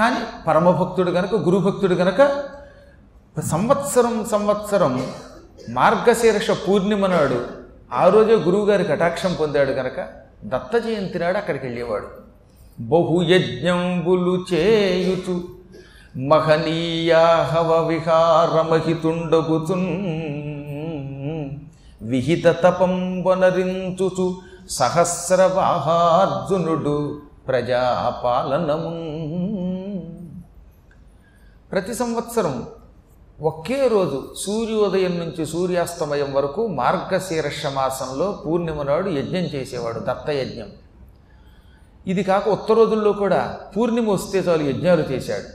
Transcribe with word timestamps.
కానీ 0.00 0.46
పరమభక్తుడు 0.46 1.10
గనక 1.10 1.34
గురుభక్తుడు 1.46 1.94
గనక 1.94 2.46
సంవత్సరం 3.36 4.26
సంవత్సరం 4.30 5.02
మార్గశీర్ష 5.70 6.50
పూర్ణిమ 6.62 7.06
నాడు 7.06 7.40
ఆ 7.92 8.08
రోజే 8.08 8.38
గురువుగారి 8.38 8.84
కటాక్షం 8.84 9.34
పొందాడు 9.34 9.70
గనక 9.70 10.06
దత్త 10.44 10.78
జయంతి 10.78 11.18
నాడు 11.18 11.36
అక్కడికి 11.36 11.66
వెళ్ళేవాడు. 11.66 12.06
బహుయజ్ఞంబులు 12.90 14.44
చేయుచు 14.50 15.60
మహనీయాహవ 16.28 17.88
విహారమహితుండగుతున్ 17.88 19.90
విహిత 22.02 22.62
తపం 22.62 23.22
వనరించుచు 23.22 24.36
సహస్రవాహార్జునుడు 25.62 27.22
ప్రజాపాలనము 27.48 28.92
ప్రతి 31.72 31.94
సంవత్సరం 31.94 32.66
ఒకే 33.40 33.88
రోజు 33.88 34.34
సూర్యోదయం 34.36 35.18
నుంచి 35.18 35.46
సూర్యాస్తమయం 35.46 36.32
వరకు 36.32 36.66
మార్గశీర్ష 36.66 37.66
మాసంలో 37.66 38.42
పూర్ణిమ 38.46 38.82
నాడు 38.82 39.10
యజ్ఞం 39.10 39.42
చేసేవాడు 39.42 39.98
దత్తయజ్ఞం. 39.98 40.66
ఇది 42.06 42.22
కాక 42.22 42.48
ఉత్తర 42.48 42.74
రోజుల్లో 42.74 43.12
కూడా 43.12 43.60
పూర్ణిమ 43.76 44.10
వస్తే 44.10 44.38
చాలు 44.38 44.62
యజ్ఞాలు 44.62 45.12
చేశాడు. 45.12 45.48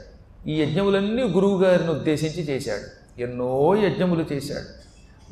ఈ 0.48 0.62
యజ్ఞములన్నీ 0.62 1.22
గురువుగారిని 1.22 1.90
ఉద్దేశించి 1.90 2.42
చేశాడు. 2.42 3.20
ఎన్నో 3.20 3.76
యజ్ఞములు 3.76 4.24
చేశాడు. 4.32 4.68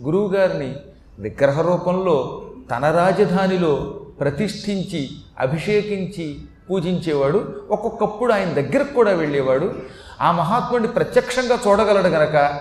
గురువుగారిని 0.02 0.76
విగ్రహ 1.18 1.60
రూపంలో 1.60 2.46
తన 2.70 2.90
రాజధానిలో 2.90 4.00
ప్రతిష్ఠించి 4.20 5.10
అభిషేకించి 5.38 6.40
పూజించేవాడు. 6.70 7.54
ఒక్కొక్కప్పుడు 7.70 8.32
ఆయన 8.32 8.52
దగ్గరకు 8.52 8.92
కూడా 8.92 9.12
వెళ్ళేవాడు. 9.12 9.74
ఆ 10.20 10.32
మహాత్ముడిని 10.32 10.88
ప్రత్యక్షంగా 10.88 11.58
చూడగలడు 11.68 12.08
గనక 12.08 12.60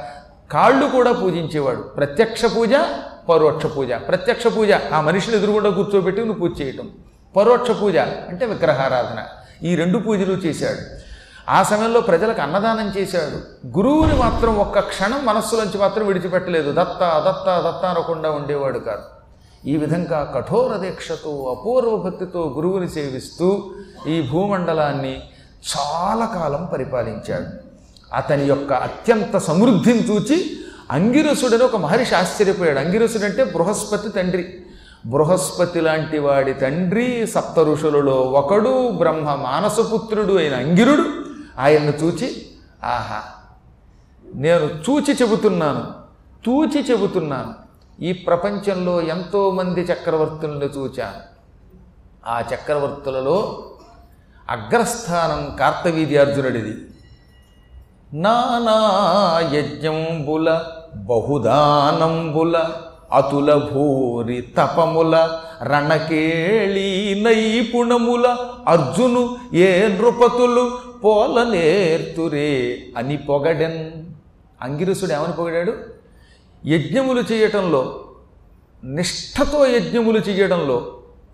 కాళ్ళు 0.51 0.85
కూడా 0.85 1.11
పూజించేవాడు. 1.11 1.81
ప్రత్యక్ష 1.81 2.45
పూజ 2.57 2.69
పరోక్ష 3.29 3.65
పూజ. 3.77 3.91
ప్రత్యక్ష 3.91 4.47
పూజ 4.57 4.71
ఆ 4.93 5.01
మనిషిని 5.01 5.37
ఎదురుగుండా 5.37 5.69
కూర్చోబెట్టి 5.69 6.25
నువ్వు 6.25 6.47
పూజ 6.47 6.61
చేయటం. 6.61 6.89
పరోక్ష 7.35 7.71
పూజ 7.81 7.97
అంటే 7.97 8.45
విగ్రహారాధన. 8.45 9.23
ఈ 9.63 9.75
రెండు 9.75 9.97
పూజలు 9.97 10.33
చేశాడు. 10.33 11.03
ఆ 11.51 11.63
సమయంలో 11.63 12.01
ప్రజలకు 12.01 12.41
అన్నదానం 12.41 12.93
చేశాడు. 12.97 13.67
గురువుని 13.77 14.13
మాత్రం 14.13 14.57
ఒక్క 14.57 14.79
క్షణం 14.79 15.25
మనస్సులోంచి 15.25 15.77
మాత్రం 15.77 16.07
విడిచిపెట్టలేదు. 16.07 16.71
దత్త 16.71 17.23
దత్త 17.27 17.67
దత్త 17.67 17.85
అనకుండా 17.85 18.31
ఉండేవాడు 18.31 18.79
కాదు. 18.79 19.01
ఈ 19.67 19.77
విధంగా 19.77 20.31
కఠోర 20.35 20.77
దీక్షతో 20.77 21.57
అపూర్వ 21.59 21.97
భక్తితో 21.97 22.53
గురువుని 22.55 22.89
సేవిస్తూ 22.89 23.71
ఈ 24.07 24.29
భూమండలాన్ని 24.31 25.23
చాలా 25.63 26.25
కాలం 26.25 26.69
పరిపాలించాడు. 26.73 27.45
అతని 28.15 28.45
యొక్క 28.45 28.73
అత్యంత 28.73 29.37
సమృద్ధిని 29.37 29.99
చూచి 29.99 30.59
అంగిరసుడని 30.91 31.63
ఒక 31.63 31.75
మహర్షి 31.75 32.15
ఆశ్చర్యపోయాడు. 32.15 32.79
అంగిరసుడు 32.79 33.23
అంటే 33.23 33.43
బృహస్పతి 33.43 34.09
తండ్రి. 34.09 34.65
బృహస్పతి 35.05 35.81
లాంటి 35.81 36.19
వాడి 36.19 36.53
తండ్రి 36.53 37.27
సప్త 37.27 37.59
ఋషులలో 37.59 38.11
ఒకడు 38.11 38.87
బ్రహ్మ 38.87 39.35
మానసపుత్రుడు 39.35 40.33
అయిన 40.33 40.55
అంగిరుడు. 40.55 41.05
ఆయన్ను 41.59 41.91
చూచి 41.91 42.45
ఆహా 42.83 43.21
నేను 44.35 44.65
చూచి 44.65 45.13
చెబుతున్నాను 45.21 45.87
తూచి 46.45 46.81
చెబుతున్నాను. 46.91 47.53
ఈ 48.03 48.13
ప్రపంచంలో 48.13 49.01
ఎంతోమంది 49.01 49.81
చక్రవర్తులను 49.81 50.65
చూచాను. 50.65 51.33
ఆ 52.27 52.43
చక్రవర్తులలో 52.53 53.65
అగ్రస్థానం 54.49 55.57
కార్తవీర్యార్జునుడిది. 55.59 56.73
నానా 58.13 58.77
యజ్ఞంబుల 59.53 60.61
బహుదానంబుల 60.95 62.69
అతుల 63.11 63.69
భూరి 63.73 64.41
తపముల 64.41 65.39
రణకేళీ 65.63 67.21
నైపుణముల 67.21 68.37
అర్జును 68.67 69.37
ఏ 69.53 69.87
నృపతులు 69.87 70.77
పోలనేర్తురే 71.03 72.83
అని 72.97 73.17
పొగడెన్. 73.17 73.91
అంగిరసుడు 74.61 75.13
ఏమని 75.13 75.33
పొగిడాడు? 75.33 75.73
యజ్ఞములు 76.65 77.23
చేయటంలో 77.31 78.05
నిష్ఠతో 78.83 79.65
యజ్ఞములు 79.65 80.19
చేయడంలో 80.19 80.93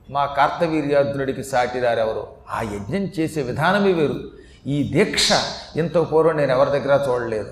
మా 0.09 0.25
కార్తవీర్యార్జునుడికి 0.25 1.43
సాటిరారెవరు 1.43 2.38
ఆ 2.49 2.61
యజ్ఞం 2.61 3.09
చేసే 3.19 3.41
విధానమే 3.41 3.91
వేరు. 3.91 4.15
ఈ 4.67 4.83
దీక్ష 4.83 5.29
ఇంత 5.75 5.97
పూర్వం 5.97 6.37
నేను 6.37 6.51
ఎవరి 6.51 6.79
దగ్గర 6.79 7.05
చూడలేదు. 7.09 7.51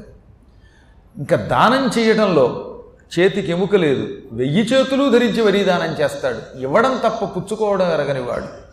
ఇంకా 1.18 1.36
దానం 1.36 1.90
చేయడంలో 1.98 2.74
చేతికి 3.20 3.52
ఎముక 3.52 3.76
లేదు. 3.76 4.08
వెయ్యి 4.32 4.64
చేతులు 4.64 5.10
ధరించి 5.10 5.42
వరి 5.42 5.64
దానం 5.64 6.04
చేస్తాడు. 6.04 6.60
ఇవ్వడం 6.60 6.98
తప్ప 7.06 7.26
పుచ్చుకోవడం 7.38 7.92
ఎరగనివాడు. 7.92 8.68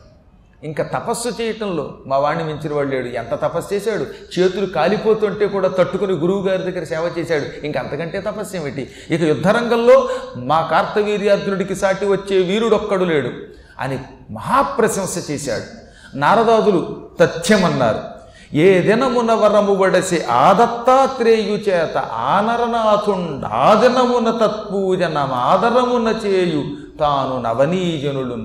ఇంకా 0.65 0.85
తపస్సు 0.85 1.43
చేయటంలో 1.43 1.99
మా 2.07 2.19
వాణ్ణి 2.19 2.45
మించిన 2.45 2.75
వాడు 2.75 2.89
లేడు. 2.89 3.07
ఎంత 3.07 3.31
తపస్సు 3.31 3.75
చేశాడు? 3.75 4.07
చేతులు 4.39 4.67
కాలిపోతుంటే 4.67 5.47
కూడా 5.47 5.69
తట్టుకుని 5.69 6.13
గురువు 6.13 6.49
గారి 6.49 6.63
దగ్గర 6.63 6.85
సేవ 6.85 7.11
చేశాడు. 7.19 7.67
ఇంక 7.67 7.79
అంతకంటే 7.79 8.21
తపస్సు 8.21 8.57
ఏమిటి? 8.57 8.91
ఇక 9.11 9.23
యుద్ధరంగంలో 9.23 10.11
మా 10.37 10.69
కార్తవీర్యార్జునుడికి 10.71 11.77
సాటి 11.77 12.07
వచ్చే 12.07 12.39
వీరుడొక్కడు 12.39 13.05
లేడు 13.05 13.31
అని 13.79 13.99
మహాప్రశంస 14.31 15.31
చేశాడు. 15.31 15.84
నారదాదులు 16.15 16.97
తథ్యమన్నారు 17.21 18.15
ఏ 18.57 18.81
దినమున 18.81 19.33
వరము 19.33 19.75
బడసి 19.75 20.25
ఆదత్తాత్రేయు 20.25 21.57
చేత 21.57 21.97
ఆనరనాథుండ 21.99 23.45
ఆ 23.45 23.75
దినమున 23.81 24.31
తత్పూజనమాదరమున 24.31 26.09
చేయు 26.27 26.65
తాను 27.01 27.41
నవనీజనుడు 27.41 28.37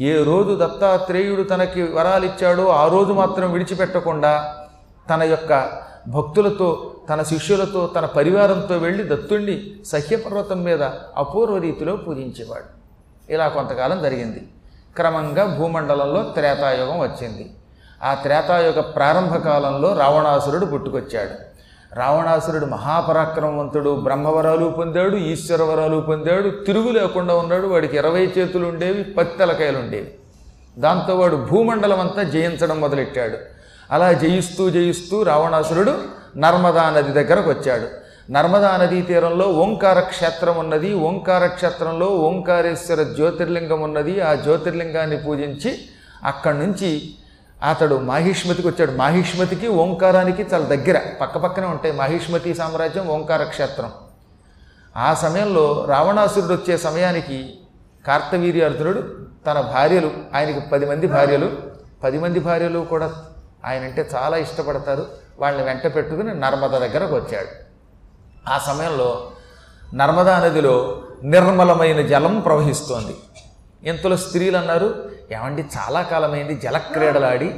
ఏ 0.00 0.22
రోజు 0.22 0.54
దత్తాత్రేయుడు 0.54 1.42
తనకి 1.42 1.82
వరాలిచ్చాడో 1.82 2.68
ఆ 2.68 2.88
రోజు 2.88 3.12
మాత్రం 3.12 3.52
విడిచిపెట్టకుండా 3.52 4.54
తన 5.10 5.22
యొక్క 5.22 5.70
భక్తులతో 6.08 6.94
తన 7.08 7.22
శిష్యులతో 7.22 7.86
తన 7.86 8.04
పరివారంతో 8.06 8.76
వెళ్ళి 8.76 9.04
దత్తుణ్ణి 9.08 9.62
సహ్యపర్వతం 9.86 10.62
మీద 10.62 10.82
అపూర్వ 11.16 11.58
రీతిలో 11.58 11.96
పూజించేవాడు. 11.96 12.84
ఇలా 13.32 13.48
కొంతకాలం 13.48 14.02
జరిగింది. 14.02 14.48
క్రమంగా 14.96 15.44
భూమండలంలో 15.44 16.22
త్రేతాయుగం 16.22 16.98
వచ్చింది. 16.98 17.50
ఆ 18.02 18.14
త్రేతాయుగ 18.14 18.80
ప్రారంభ 18.80 19.36
కాలంలో 19.36 19.98
రావణాసురుడు 19.98 20.66
పుట్టుకొచ్చాడు. 20.66 21.54
రావణాసురుడు 21.94 22.66
మహాపరాక్రమవంతుడు 22.66 24.00
బ్రహ్మవరాలు 24.02 24.66
పొందాడు 24.78 25.16
ఈశ్వరవరాలు 25.16 26.00
పొందాడు 26.00 26.48
తిరుగు 26.48 26.90
లేకుండా 26.90 27.34
ఉన్నాడు 27.34 27.66
వాడికి 27.66 27.96
ఇరవై 27.96 28.32
చేతులు 28.38 28.66
ఉండేవి 28.66 29.04
పత్తెలకాయలు 29.04 29.78
ఉండేవి. 29.78 30.14
దాంతో 30.78 31.16
వాడు 31.16 31.36
భూమండలం 31.36 32.00
అంతా 32.00 32.22
జయించడం 32.22 32.80
మొదలెట్టాడు. 32.80 33.38
అలా 33.90 34.12
జయిస్తూ 34.12 34.70
జయిస్తూ 34.70 35.22
రావణాసురుడు 35.22 35.94
నర్మదా 36.36 36.90
నది 36.90 37.24
దగ్గరకు 37.24 37.50
వచ్చాడు. 37.50 38.03
నర్మదా 38.30 38.76
నదీ 38.76 39.02
తీరంలో 39.02 39.48
ఓంకార 39.48 40.00
క్షేత్రం 40.00 40.56
ఉన్నది. 40.56 40.94
ఓంకార 40.94 41.46
క్షేత్రంలో 41.46 42.06
ఓంకారేశ్వర 42.06 43.02
జ్యోతిర్లింగం 43.02 43.80
ఉన్నది. 43.80 44.20
ఆ 44.20 44.34
జ్యోతిర్లింగాన్ని 44.34 45.16
పూజించి 45.16 45.78
అక్కడి 46.24 46.58
నుంచి 46.58 47.14
అతడు 47.62 47.94
మాహిష్మతికి 47.94 48.68
వచ్చాడు. 48.68 48.92
మాహిష్మతికి 48.92 49.68
ఓంకారానికి 49.68 50.42
చాలా 50.42 50.64
దగ్గర. 50.64 51.00
పక్క 51.20 51.38
పక్కనే 51.38 51.66
ఉంటాయి. 51.66 51.94
మాహిష్మతి 51.94 52.54
సామ్రాజ్యం 52.54 53.08
ఓంకార 53.08 53.42
క్షేత్రం. 53.42 53.92
ఆ 54.96 55.14
సమయంలో 55.14 55.84
రావణాసురుడు 55.88 56.54
వచ్చే 56.54 56.76
సమయానికి 56.76 57.58
కార్తవీర్య 58.06 58.64
అర్జునుడు 58.64 59.04
తన 59.46 59.60
భార్యలు 59.60 60.10
ఆయనకి 60.34 60.60
పది 60.60 60.86
మంది 60.86 61.06
భార్యలు 61.06 61.50
పది 62.04 62.18
మంది 62.18 62.40
భార్యలు 62.40 62.78
కూడా 62.78 63.12
ఆయనంటే 63.64 64.08
చాలా 64.14 64.36
ఇష్టపడతారు. 64.36 65.06
వాళ్ళని 65.38 65.64
వెంట 65.64 65.94
పెట్టుకుని 65.94 66.40
నర్మద 66.40 66.70
దగ్గరకు 66.70 67.14
వచ్చాడు. 67.14 67.63
ఆ 68.48 68.58
సమయంలో 68.58 69.30
నర్మదా 69.94 70.40
నదిలో 70.40 71.02
నిర్మలమైన 71.22 72.06
జలం 72.06 72.40
ప్రవహిస్తోంది. 72.40 73.16
ఇంతలో 73.88 74.16
స్త్రీలు 74.16 74.56
అన్నారు 74.56 75.10
ఏమండి 75.32 75.64
చాలా 75.76 76.02
కాలమైంది 76.02 76.54
జలక్రీడలాడి. 76.54 77.54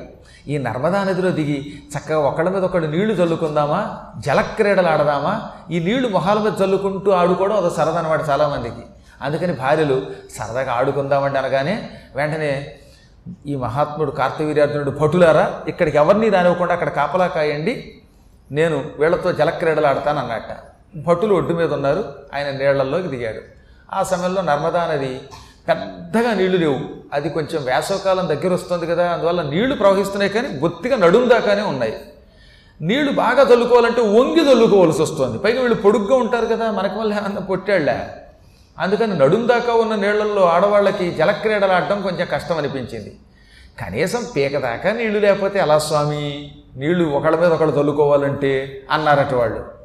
ఈ 0.48 0.58
నర్మదా 0.58 1.04
నదిలో 1.04 1.30
దిగి 1.30 1.82
చక్కగా 1.96 2.18
ఒకళ్ళ 2.18 2.50
మీద 2.50 2.64
ఒకళ్ళు 2.64 2.86
నీళ్ళు 2.86 3.14
చల్లుకుందామా? 3.14 4.02
జలక్రీడలు 4.18 4.88
ఆడదామా 4.88 5.50
ఈ 5.70 5.80
నీళ్ళు 5.80 6.08
మొహాల 6.08 6.38
మీద 6.38 6.52
చల్లుకుంటూ 6.62 7.10
ఆడుకోవడం 7.10 7.56
అదో 7.56 7.70
సరదా 7.70 7.98
అనమాట 7.98 8.28
చాలామందికి. 8.28 8.82
అందుకని 9.22 9.52
భార్యలు 9.52 10.06
సరదాగా 10.38 10.72
ఆడుకుందామండి 10.72 11.38
అనగానే 11.38 11.90
వెంటనే 12.16 12.74
ఈ 13.46 13.56
మహాత్ముడు 13.56 14.10
కార్తవీర్యార్జునుడు 14.10 14.90
భటులారా 14.90 15.62
ఇక్కడికి 15.68 15.96
ఎవరిని 15.96 16.28
రానివ్వకుండా 16.28 16.72
అక్కడ 16.72 16.88
కాపలా 16.88 17.26
కాయండి. 17.26 17.94
నేను 18.50 18.84
వీళ్ళతో 18.98 19.32
జలక్రీడలు 19.32 19.86
ఆడతాను 19.86 20.18
అన్నట్ట 20.18 20.75
భటులు 20.96 21.34
ఒడ్డు 21.34 21.54
మీద 21.54 21.74
ఉన్నారు. 21.74 22.04
ఆయన 22.34 22.50
నీళ్ళలోకి 22.50 23.08
దిగాడు 23.08 23.40
ఆ 23.92 24.02
సమయంలో 24.02 24.42
నర్మదా 24.42 24.86
నది 24.86 25.20
పెద్దగా 25.68 26.34
నీళ్ళు 26.34 26.58
లేవు. 26.58 26.80
అది 27.12 27.30
కొంచెం 27.30 27.64
వేసవకాలం 27.64 28.28
దగ్గర 28.28 28.52
వస్తుంది 28.52 28.86
కదా 28.86 29.12
అందువల్ల 29.12 29.42
నీళ్ళు 29.42 29.74
ప్రవహిస్తున్నాయి 29.74 30.32
కానీ 30.32 30.48
బొత్తిగా 30.48 30.96
నడుము 30.96 31.24
దాకానే 31.24 31.62
ఉన్నాయి. 31.62 32.00
నీళ్ళు 32.80 33.12
బాగా 33.12 33.52
చల్లుకోవాలంటే 33.52 34.00
వంగి 34.00 34.52
చల్లుకోవాల్సి 34.52 35.02
వస్తుంది. 35.02 35.38
పైగా 35.38 35.60
వీళ్ళు 35.60 35.74
పొడుగ్గా 35.74 36.16
ఉంటారు 36.16 36.46
కదా 36.46 36.70
మనకి 36.70 36.94
మళ్ళీ 36.94 37.16
అన్న 37.16 37.38
పొట్టాళ్ళ? 37.38 38.00
అందుకని 38.78 39.18
నడుం 39.18 39.48
దాకా 39.48 39.72
ఉన్న 39.72 39.94
నీళ్ళలో 39.94 40.48
ఆడవాళ్ళకి 40.48 41.10
జలక్రీడలు 41.10 41.72
ఆడడం 41.72 42.02
కొంచెం 42.02 42.28
కష్టం 42.32 42.56
అనిపించింది. 42.56 43.18
కనీసం 43.80 44.26
పీక 44.36 44.58
దాకా 44.58 44.92
నీళ్ళు 44.92 45.18
లేకపోతే 45.18 45.58
ఎలా 45.58 45.78
స్వామి? 45.78 46.54
నీళ్ళు 46.76 47.04
ఒకళ్ళ 47.04 47.36
మీద 47.36 47.52
ఒకళ్ళు 47.52 47.80
చల్లుకోవాలంటే 47.80 48.82
అన్నారట 48.90 49.34
వాళ్ళు. 49.34 49.75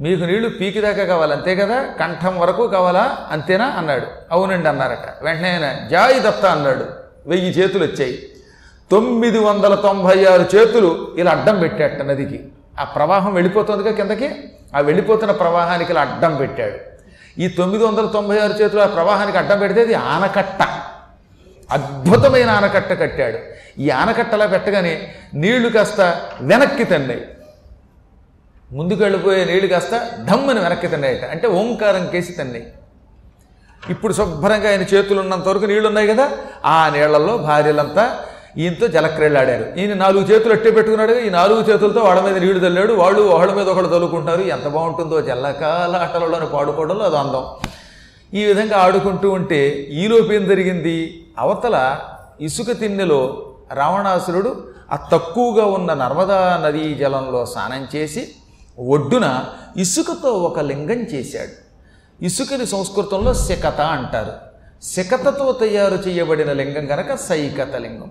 మీకు 0.00 0.24
నీళ్ళు 0.24 0.48
పీకిదాకా 0.48 1.04
కావాలి 1.04 1.32
అంతే 1.32 1.56
కదా? 1.56 1.82
కంఠం 2.00 2.38
వరకు 2.38 2.68
కావాలా? 2.68 3.28
అంతేనా? 3.30 3.64
అన్నాడు. 3.64 4.06
అవునండి 4.32 4.68
అన్నారట. 4.68 5.24
వెంటనే 5.24 5.50
ఆయన 5.50 5.88
జాయి 5.88 6.20
దత్త 6.20 6.46
అన్నాడు. 6.46 6.86
వెయ్యి 7.26 7.50
చేతులు 7.50 7.84
వచ్చాయి. 7.84 8.28
తొమ్మిది 8.90 9.38
వందల 9.38 9.74
తొంభై 9.74 10.24
ఆరు 10.24 10.56
చేతులు 10.56 11.14
ఇలా 11.18 11.30
అడ్డం 11.30 11.60
పెట్టాట 11.60 12.02
నదికి. 12.02 12.44
ఆ 12.80 12.84
ప్రవాహం 12.84 13.34
వెళ్ళిపోతుందిగా 13.34 13.92
కిందకి? 13.92 14.30
ఆ 14.76 14.80
వెళ్ళిపోతున్న 14.80 15.32
ప్రవాహానికి 15.32 15.92
ఇలా 15.92 16.00
అడ్డం 16.00 16.36
పెట్టాడు. 16.36 16.76
ఈ 17.40 17.48
తొమ్మిది 17.48 17.84
వందల 17.84 18.06
తొంభై 18.06 18.38
ఆరు 18.38 18.52
చేతులు 18.52 18.80
ఆ 18.80 18.86
ప్రవాహానికి 18.86 19.38
అడ్డం 19.38 19.58
పెడితే 19.58 19.80
అది 19.80 19.94
ఆనకట్ట. 19.94 20.62
అద్భుతమైన 21.72 22.50
ఆనకట్ట 22.50 22.92
కట్టాడు. 22.92 23.38
ఈ 23.80 23.90
ఆనకట్టలా 23.90 24.46
పెట్టగానే 24.46 25.14
నీళ్ళు 25.34 25.68
కాస్త 25.68 26.20
వెనక్కి 26.40 26.84
తన్నాయి. 26.84 27.28
ముందుకు 28.72 29.00
వెళ్ళిపోయే 29.02 29.44
నీళ్ళు 29.44 29.66
కాస్త 29.66 29.94
ఢమ్మని 30.30 30.60
వెనక్కి 30.60 30.88
తిన్నాయట. 30.88 31.24
అంటే 31.24 31.46
ఓంకారం 31.48 32.06
కేసి 32.06 32.32
తన్నాయి. 32.32 32.66
ఇప్పుడు 33.90 34.12
శుభ్రంగా 34.12 34.68
ఆయన 34.68 34.82
చేతులు 34.82 35.20
ఉన్నంత 35.20 35.48
వరకు 35.48 35.64
నీళ్ళు 35.64 35.88
ఉన్నాయి 35.88 36.08
కదా 36.08 36.30
ఆ 36.64 36.88
నీళ్ళలో 36.88 37.36
భార్యలంతా 37.36 38.04
ఈయనతో 38.58 38.86
జలక్రీళ్ళాడారు. 38.86 39.78
ఈయన 39.78 39.94
నాలుగు 39.94 40.24
చేతులు 40.24 40.52
అట్టే 40.52 40.70
పెట్టుకున్నాడు 40.70 41.12
ఈ 41.12 41.30
నాలుగు 41.30 41.60
చేతులతో 41.60 42.00
వాళ్ళ 42.00 42.20
మీద 42.20 42.36
నీళ్ళు 42.36 42.60
తల్లాడు 42.60 42.92
వాళ్ళు 42.92 43.22
వాళ్ళ 43.22 43.52
మీద 43.52 43.68
ఒకడు 43.68 43.86
తలుకుంటారు 43.86 44.40
ఎంత 44.40 44.68
బాగుంటుందో 44.68 45.20
జల్లకాల 45.20 45.96
ఆటలలోని 45.96 46.46
పాడుకోవడంలో 46.46 47.04
అది 47.04 47.16
అందం. 47.16 47.44
ఈ 48.34 48.44
విధంగా 48.44 48.78
ఆడుకుంటూ 48.78 49.30
ఉంటే 49.30 49.70
ఈలోపు 50.02 50.32
ఏం 50.32 50.48
జరిగింది? 50.48 51.24
అవతల 51.38 51.98
ఇసుక 52.40 52.80
తిన్నెలో 52.80 53.46
రావణాసురుడు 53.72 54.66
ఆ 54.92 54.96
తక్కువగా 55.12 55.64
ఉన్న 55.64 55.94
నర్మదా 55.94 56.60
నదీ 56.64 56.94
జలంలో 56.94 57.46
స్నానం 57.46 57.86
చేసి 57.96 58.32
ఒడ్డున 58.78 59.44
ఇసుకతో 59.76 60.28
ఒక 60.28 60.60
లింగం 60.60 61.00
చేశాడు. 61.00 61.62
ఇసుకని 62.24 62.66
సంస్కృతంలో 62.66 63.34
శకత 63.34 63.80
అంటారు. 63.80 64.32
శకతతో 64.82 65.52
తయారు 65.52 65.94
చేయబడిన 65.94 66.52
లింగం 66.52 66.86
కనుక 66.86 67.14
సైకత 67.14 67.76
లింగం. 67.76 68.10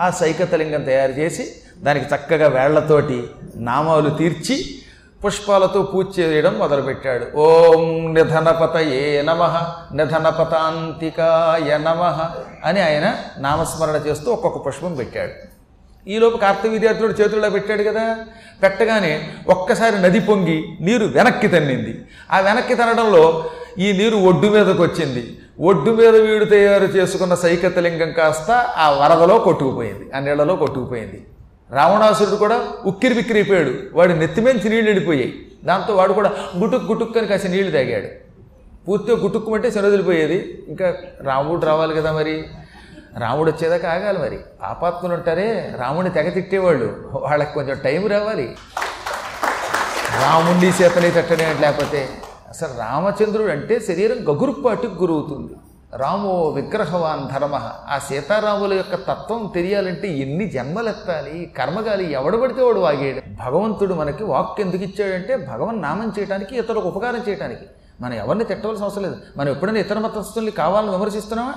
ఆ 0.00 0.10
సైకత 0.10 0.54
లింగం 0.54 0.82
తయారు 0.82 1.12
చేసి 1.12 1.52
దానికి 1.78 2.14
చక్కగా 2.14 2.48
వేళ్ళతోటి 2.48 3.30
నామాలు 3.56 4.10
తీర్చి 4.10 4.78
పుష్పాలతో 5.26 5.82
పూజ 5.82 6.06
చేయడం 6.18 6.58
మొదలుపెట్టాడు. 6.58 7.36
ఓం 7.36 8.14
నిధనపతయే 8.14 9.22
నమ 9.22 9.42
నిధనపతాంతికాయ 9.94 11.78
నమ 11.78 12.30
అని 12.64 12.80
ఆయన 12.80 13.16
నామస్మరణ 13.38 13.96
చేస్తూ 13.96 14.32
ఒక్కొక్క 14.32 14.66
పుష్పం 14.66 14.94
పెట్టాడు. 14.94 15.51
ఈలోపు 16.08 16.36
కార్త 16.36 16.66
విద్యార్థుడు 16.66 17.12
చేతుల్లో 17.12 17.50
పెట్టాడు 17.50 17.82
కదా. 17.82 18.16
పెట్టగానే 18.62 19.28
ఒక్కసారి 19.48 20.02
నది 20.02 20.20
పొంగి 20.20 20.64
నీరు 20.80 21.06
వెనక్కి 21.06 21.48
తన్నింది. 21.48 22.00
ఆ 22.32 22.40
వెనక్కి 22.40 22.74
తనడంలో 22.74 23.44
ఈ 23.78 23.92
నీరు 23.92 24.16
ఒడ్డు 24.16 24.46
మీదకు 24.46 24.82
వచ్చింది. 24.82 25.38
ఒడ్డు 25.60 25.90
మీద 25.90 26.16
వీడు 26.16 26.44
తయారు 26.44 26.84
చేసుకున్న 26.84 27.34
సైకతలింగం 27.34 28.12
కాస్త 28.12 28.50
ఆ 28.50 28.90
వరదలో 28.90 29.38
కొట్టుకుపోయింది. 29.38 30.16
ఆ 30.16 30.18
నీళ్ళలో 30.18 30.56
కొట్టుకుపోయింది. 30.56 31.26
రావణాసురుడు 31.72 32.36
కూడా 32.36 32.60
ఉక్కిరి 32.86 33.14
బిక్కిరిపోయాడు 33.14 33.74
వాడి 33.92 34.18
నెత్తిమెంచి 34.18 34.68
నీళ్ళు 34.68 34.90
వెళ్ళిపోయాయి 34.90 35.46
దాంతో 35.64 35.94
వాడు 35.94 36.12
కూడా 36.12 36.32
గుటుక్ 36.58 36.84
గుటుక్ 36.84 37.18
అని 37.18 37.26
కాసి 37.26 37.48
నీళ్ళు 37.48 37.70
తాగాడు. 37.70 38.06
పూర్తిగా 38.88 39.16
గుటుక్కుమంటే 39.16 39.70
శనదిలిపోయేది 39.70 40.64
ఇంకా 40.68 40.94
రాముడు 41.22 41.66
రావాలి 41.66 41.94
కదా 41.94 42.12
మరి? 42.12 42.44
రాముడు 43.18 43.50
వచ్చేదాకా 43.50 43.90
ఆగాలి 43.90 44.18
మరి. 44.18 44.40
ఆపాత్ములు 44.62 45.14
ఉంటారే 45.14 45.74
రాముడిని 45.80 46.14
తెగ 46.14 46.28
తిట్టేవాళ్ళు. 46.28 47.10
వాళ్ళకి 47.14 47.54
కొంచెం 47.54 47.78
టైం 47.84 48.06
రావాలి. 48.06 48.56
రాముణ్ణి 50.22 50.72
చేతని 50.82 51.10
తట్టడం 51.10 51.60
లేకపోతే 51.60 52.08
అసలు 52.48 52.68
రామచంద్రుడు 52.78 53.52
అంటే 53.52 53.80
శరీరం 53.80 54.16
గగురుపాటుకు 54.28 54.94
గురవుతుంది. 54.94 55.52
రామో 55.96 56.48
విగ్రహవాన్ 56.48 57.28
ధర్మ. 57.34 57.70
ఆ 57.88 57.98
సీతారాముల 57.98 58.72
యొక్క 58.72 58.94
తత్వం 58.94 59.52
తెలియాలంటే 59.54 60.08
ఎన్ని 60.08 60.48
జన్మలెత్తాలి 60.48 61.52
కర్మగాలి 61.58 62.12
ఎవడబడితే 62.12 62.62
వాడు 62.62 62.78
వాగాడు. 62.78 63.50
భగవంతుడు 63.50 63.94
మనకి 63.94 64.24
వాక్ 64.24 64.60
ఎందుకు 64.60 64.82
ఇచ్చాడంటే 64.82 65.36
భగవన్ 65.36 65.82
నామం 65.82 66.12
చేయడానికి 66.18 66.56
ఇతరులకు 66.56 66.88
ఉపకారం 66.88 67.24
చేయడానికి 67.28 67.62
మనం 68.00 68.14
ఎవరిని 68.14 68.44
తిట్టవలసిన 68.44 68.84
అవసరం 68.84 69.02
లేదు. 69.02 69.16
మనం 69.36 69.48
ఎప్పుడైనా 69.48 69.80
ఇతర 69.80 69.98
మతస్థుల్ని 69.98 70.52
కావాలని 70.52 70.90
విమర్శిస్తున్నామా? 70.90 71.54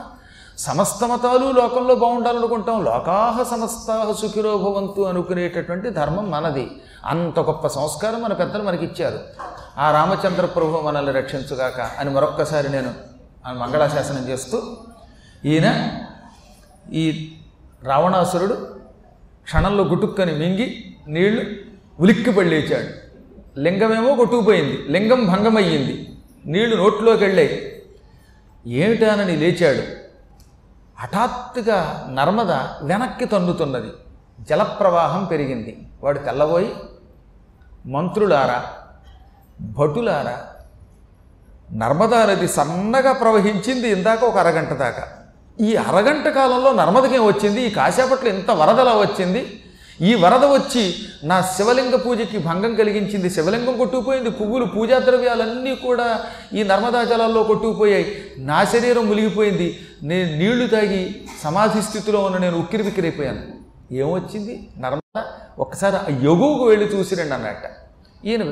సమస్త 0.58 1.04
మతాలు 1.04 1.52
లోకంలో 1.52 1.96
బాగుండాలనుకుంటాం. 1.96 2.84
లోకాహ 2.84 3.44
సమస్తాహ 3.44 4.12
సుఖిరో 4.12 4.58
భవంతు 4.58 5.02
అనుకునేటటువంటి 5.02 5.90
ధర్మం 5.90 6.32
మనది. 6.32 6.72
అంత 7.06 7.40
గొప్ప 7.40 7.68
సంస్కారం 7.68 8.22
మన 8.22 8.34
పెద్దలు 8.34 8.64
మనకి 8.64 8.86
ఇచ్చారు 8.86 9.20
ఆ 9.78 9.92
రామచంద్ర 9.92 10.46
ప్రభు 10.46 10.82
మనల్ని 10.82 11.12
రక్షించుగాక 11.12 11.82
అని 11.82 12.10
మరొక్కసారి 12.10 12.72
నేను 12.72 12.94
మంగళాశాసనం 13.54 14.30
చేస్తూ 14.30 14.62
ఈయన 15.46 15.92
ఈ 16.92 17.32
రావణాసురుడు 17.84 18.54
క్షణంలో 19.44 19.84
గుటుక్కని 19.84 20.32
మింగి 20.32 20.96
నీళ్ళు 21.08 21.42
ఉలిక్కిపడి 22.00 22.50
లేచాడు. 22.50 23.06
లింగమేమో 23.60 24.16
కొట్టుకుపోయింది. 24.16 24.86
లింగం 24.90 25.26
భంగమయ్యింది. 25.26 26.10
నీళ్ళు 26.46 26.76
నోట్లోకి 26.76 27.24
వెళ్ళాయి 27.24 27.84
ఏమిటానని 28.68 29.36
లేచాడు. 29.36 30.05
హఠాత్తుగా 31.00 32.08
నర్మద 32.10 32.52
వెనక్కి 32.82 33.26
తన్నుతున్నది. 33.26 33.92
జలప్రవాహం 34.40 35.26
పెరిగింది. 35.26 35.88
వాడు 36.04 36.20
తెల్లబోయి 36.20 36.76
మంత్రులారా 37.86 38.64
భటులారా 39.62 40.42
నర్మదా 41.74 42.26
నది 42.26 42.48
సన్నగా 42.48 43.14
ప్రవహించింది 43.14 43.90
ఇందాక 43.90 44.24
ఒక 44.24 44.38
అరగంట 44.38 44.70
దాకా. 44.70 45.04
ఈ 45.60 45.76
అరగంట 45.76 46.28
కాలంలో 46.28 46.74
నర్మదకేం 46.74 47.26
వచ్చింది? 47.26 47.62
ఈ 47.62 47.70
కాసేపట్లో 47.70 48.30
ఇంత 48.30 48.52
వరదలా 48.52 48.92
వచ్చింది? 48.92 49.65
ఈ 50.02 50.14
వరద 50.14 50.46
వచ్చి 50.46 50.96
నా 51.24 51.42
శివలింగ 51.42 51.96
పూజకి 51.96 52.38
భంగం 52.38 52.76
కలిగించింది. 52.76 53.30
శివలింగం 53.30 53.78
కొట్టుకుపోయింది. 53.78 54.30
పువ్వులు 54.30 54.66
పూజా 54.66 55.00
ద్రవ్యాలన్నీ 55.00 55.76
కూడా 55.76 56.26
ఈ 56.54 56.64
నర్మదా 56.64 57.04
జలాల్లో 57.04 57.44
కొట్టుకుపోయాయి. 57.44 58.32
నా 58.38 58.64
శరీరం 58.64 59.10
మునిగిపోయింది. 59.10 59.80
నేను 60.04 60.38
నీళ్ళు 60.38 60.68
తాగి 60.68 61.22
సమాధి 61.44 61.82
స్థితిలో 61.82 62.24
ఉన్న 62.24 62.38
నేను 62.38 62.60
ఉక్కిరి 62.60 62.84
బిక్కిరైపోయాను 62.84 63.42
ఏమొచ్చింది? 63.94 64.70
నర్మద? 64.78 65.22
ఒక్కసారి 65.60 65.96
ఆ 65.96 66.18
ఎగువకు 66.18 66.64
వెళ్ళి 66.66 66.86
చూసిరండి 66.86 67.34
అన్నట్ట 67.34 67.64
ఈయన 68.26 68.44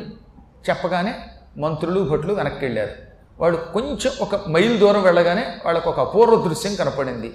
చెప్పగానే 0.70 1.16
మంత్రులు 1.58 2.00
భట్లు 2.00 2.34
వెనక్కి 2.34 2.66
వెళ్ళారు. 2.66 2.92
వాడు 3.40 3.58
కొంచెం 3.58 4.12
ఒక 4.22 4.48
మైలు 4.50 4.78
దూరం 4.78 5.04
వెళ్ళగానే 5.04 5.46
వాళ్ళకు 5.66 5.90
ఒక 5.90 6.00
అపూర్వ 6.00 6.48
దృశ్యం 6.48 6.76
కనపడింది. 6.76 7.34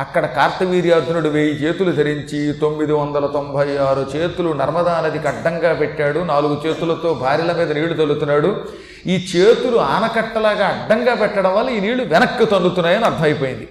అక్కడ 0.00 0.26
కార్తవీర్యార్జునుడు 0.26 1.28
వెయ్యి 1.28 1.54
చేతులు 1.54 1.92
ధరించి 1.92 2.52
తొమ్మిది 2.52 2.92
వందల 2.92 3.26
తొంభై 3.26 3.76
ఆరు 3.76 4.10
చేతులు 4.16 4.52
నర్మదా 4.52 5.00
నదికి 5.00 5.28
అడ్డంగా 5.28 5.72
పెట్టాడు. 5.72 6.18
నాలుగు 6.18 6.62
చేతులతో 6.66 7.14
భార్యల 7.14 7.52
మీద 7.52 7.72
నీళ్ళు 7.72 7.94
తల్లుతున్నాడు 7.94 8.64
ఈ 9.06 9.28
చేతులు 9.36 9.76
ఆనకట్టలాగా 9.76 10.66
అడ్డంగా 10.66 11.14
పెట్టడం 11.14 11.54
వల్ల 11.54 11.70
ఈ 11.70 11.80
నీళ్ళు 11.80 12.04
వెనక్కి 12.04 12.46
తల్లుతున్నాయని 12.46 13.04
అర్థమైపోయింది. 13.04 13.68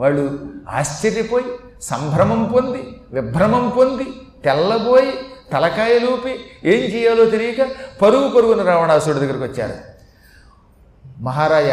వాళ్ళు 0.00 0.38
ఆశ్చర్యపోయి 0.70 1.44
సంభ్రమం 1.82 2.44
పొంది 2.44 2.82
విభ్రమం 3.12 3.68
పొంది 3.68 4.06
తెల్లబోయి 4.44 5.12
తలకాయలూపి 5.52 6.32
ఏం 6.64 6.80
చేయాలో 6.94 7.24
తెలియక 7.24 7.68
పరుగు 8.02 8.28
పరుగున 8.28 8.62
రావణాసుడి 8.62 9.18
దగ్గరికి 9.18 9.44
వచ్చారు. 9.44 9.74
మహారాజ 11.22 11.68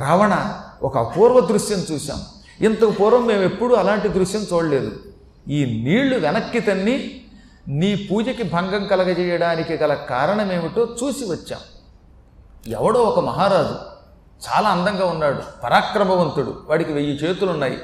రావణ 0.00 0.34
ఒక 0.82 0.98
అపూర్వ 0.98 1.40
దృశ్యం 1.40 1.78
చూశాం. 1.92 2.20
ఇంతకు 2.60 2.90
పూర్వం 2.90 3.26
మేము 3.26 3.42
ఎప్పుడూ 3.42 3.74
అలాంటి 3.74 4.08
దృశ్యం 4.08 4.42
చూడలేదు. 4.52 4.92
ఈ 5.48 5.82
నీళ్ళు 5.84 6.18
వెనక్కి 6.18 6.60
తన్ని 6.60 7.20
నీ 7.68 8.08
పూజకి 8.10 8.42
భంగం 8.42 8.86
కలగజేయడానికి 8.86 9.74
గల 9.74 9.94
కారణమేమిటో 9.94 10.88
చూసి 11.02 11.24
వచ్చాం. 11.24 11.60
ఎవడో 12.68 13.00
ఒక 13.00 13.20
మహారాజు 13.24 13.76
చాలా 14.46 14.68
అందంగా 14.68 15.06
ఉన్నాడు 15.06 15.42
పరాక్రమవంతుడు 15.64 16.62
వాడికి 16.68 16.92
వెయ్యి 16.92 17.14
చేతులు 17.16 17.50
ఉన్నాయి 17.50 17.78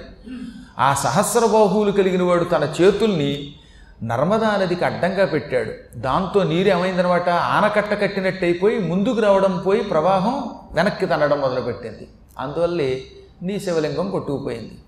ఆ 0.79 0.95
సహస్ర 0.95 1.47
బాహువులు 1.47 1.93
కలిగిన 1.93 2.23
వాడు 2.23 2.45
తన 2.45 2.65
చేతుల్ని 2.81 3.55
నర్మదా 4.03 4.57
నదికి 4.57 4.85
అడ్డంగా 4.85 5.25
పెట్టాడు. 5.25 5.73
దాంతో 5.97 6.43
నీరు 6.43 6.69
ఏమైందనమాట? 6.69 7.29
ఆనకట్ట 7.29 7.93
కట్టినట్టయిపోయి 7.95 8.79
ముందుకు 8.79 9.21
రావడం 9.21 9.63
పోయి 9.67 9.83
ప్రవాహం 9.83 10.51
వెనక్కి 10.73 11.07
తనడం 11.07 11.41
మొదలుపెట్టింది. 11.41 12.09
అందువల్లే 12.39 13.05
నీ 13.43 13.61
శివలింగం 13.61 14.11
కొట్టుకుపోయింది. 14.11 14.79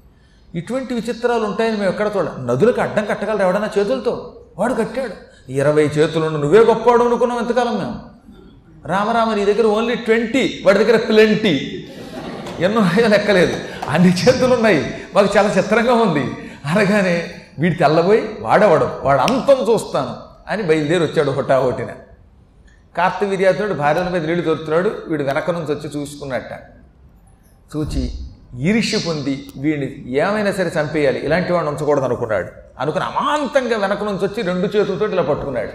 ఇటువంటి 0.54 0.94
విచిత్రాలు 0.94 1.44
ఉంటాయని 1.44 1.76
మేము 1.76 1.90
ఎక్కడ 1.90 2.10
చూడ 2.16 2.28
నదులకు 2.40 2.80
అడ్డం 2.80 3.04
కట్టగలరు 3.04 3.42
ఎవడన్నా 3.42 3.70
చేతులతో? 3.78 4.40
వాడు 4.58 4.74
కట్టాడు. 4.74 5.12
ఇరవై 5.52 5.84
చేతులు 5.84 6.28
నువ్వే 6.28 6.64
గొప్పవాడు 6.64 7.04
అనుకున్నాం 7.04 7.38
ఎంతకాలం 7.38 7.78
మేము. 7.78 8.02
రామరామ 8.86 9.34
నీ 9.34 9.44
దగ్గర 9.44 9.66
ఓన్లీ 9.66 9.94
ట్వంటీ 9.94 10.62
వాడి 10.66 10.78
దగ్గర 10.78 10.96
ప్లెంటీ 10.96 11.86
ఎన్నో 12.60 12.80
ఉన్నాయో 12.80 13.08
లెక్కలేదు. 13.08 13.56
అన్ని 13.88 14.08
చేతులు 14.08 14.54
ఉన్నాయి 14.54 15.04
మాకు 15.14 15.28
చాలా 15.36 15.54
చిత్రంగా 15.58 15.94
ఉంది. 15.94 16.50
అనగానే 16.66 17.34
వీడి 17.58 17.74
తెల్లబోయి 17.74 18.36
వాడవడం? 18.40 18.92
వాడు 19.02 19.20
అంతం 19.20 19.72
చూస్తాను 19.72 20.16
అని 20.48 20.62
బయలుదేరి 20.62 21.04
వచ్చాడు 21.04 21.30
హుటాహుటిన. 21.30 21.88
కార్తవీర్యాతుడు 22.96 23.74
భార్యల 23.74 24.08
మీద 24.08 24.26
నీళ్ళు 24.26 24.44
దొరుకుతున్నాడు. 24.44 24.96
వీడు 25.08 25.22
వెనక 25.22 25.50
నుంచి 25.50 25.74
వచ్చి 25.74 26.00
చూసుకున్నట్ట. 26.00 26.52
చూచి 27.76 28.10
ఈర్ష్య 28.56 28.98
పొంది 28.98 29.48
వీడిని 29.56 30.12
ఏమైనా 30.12 30.52
సరే 30.52 30.72
చంపేయాలి. 30.80 31.18
ఇలాంటి 31.18 31.52
వాడిని 31.52 31.72
ఉంచకూడదు 31.72 32.04
అనుకున్నాడు. 32.04 32.48
అనుకుని 32.78 33.04
అమాంతంగా 33.04 33.78
వెనక 33.78 34.02
నుంచి 34.02 34.26
వచ్చి 34.26 34.42
రెండు 34.42 34.66
చేతులతో 34.66 35.08
ఇలా 35.08 35.22
పట్టుకున్నాడు. 35.22 35.70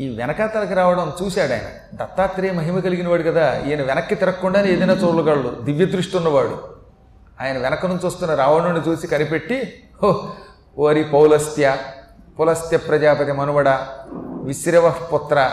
ఈ 0.00 0.08
వెనకాతలకి 0.08 0.74
రావడం 0.74 1.12
చూశాడు 1.22 1.52
ఆయన. 1.52 1.96
దత్తాత్రేయ 1.96 2.52
మహిమ 2.52 2.80
కలిగిన 2.80 3.08
వాడు 3.08 3.22
కదా. 3.22 3.62
ఈయన 3.66 3.82
వెనక్కి 3.82 4.14
తిరగకుండానే 4.14 4.70
ఏదైనా 4.70 4.94
చూడగలడు. 4.94 5.60
దివ్య 5.62 5.84
దృష్టి 5.84 6.16
ఉన్నవాడు. 6.16 6.76
ఆయన 7.40 7.58
వెనక 7.58 7.86
నుంచి 7.86 8.06
వస్తున్న 8.06 8.34
రావణుని 8.34 8.90
చూసి 8.90 9.06
కనిపెట్టి 9.06 9.82
ఓ 10.04 10.26
ఓరి 10.78 11.04
పౌలస్త్య 11.04 11.76
పులస్త్య 12.40 12.76
ప్రజాపతి 12.76 13.32
మనువడ 13.32 13.68
విశ్రవ 14.42 14.90
పుత్ర 14.90 15.50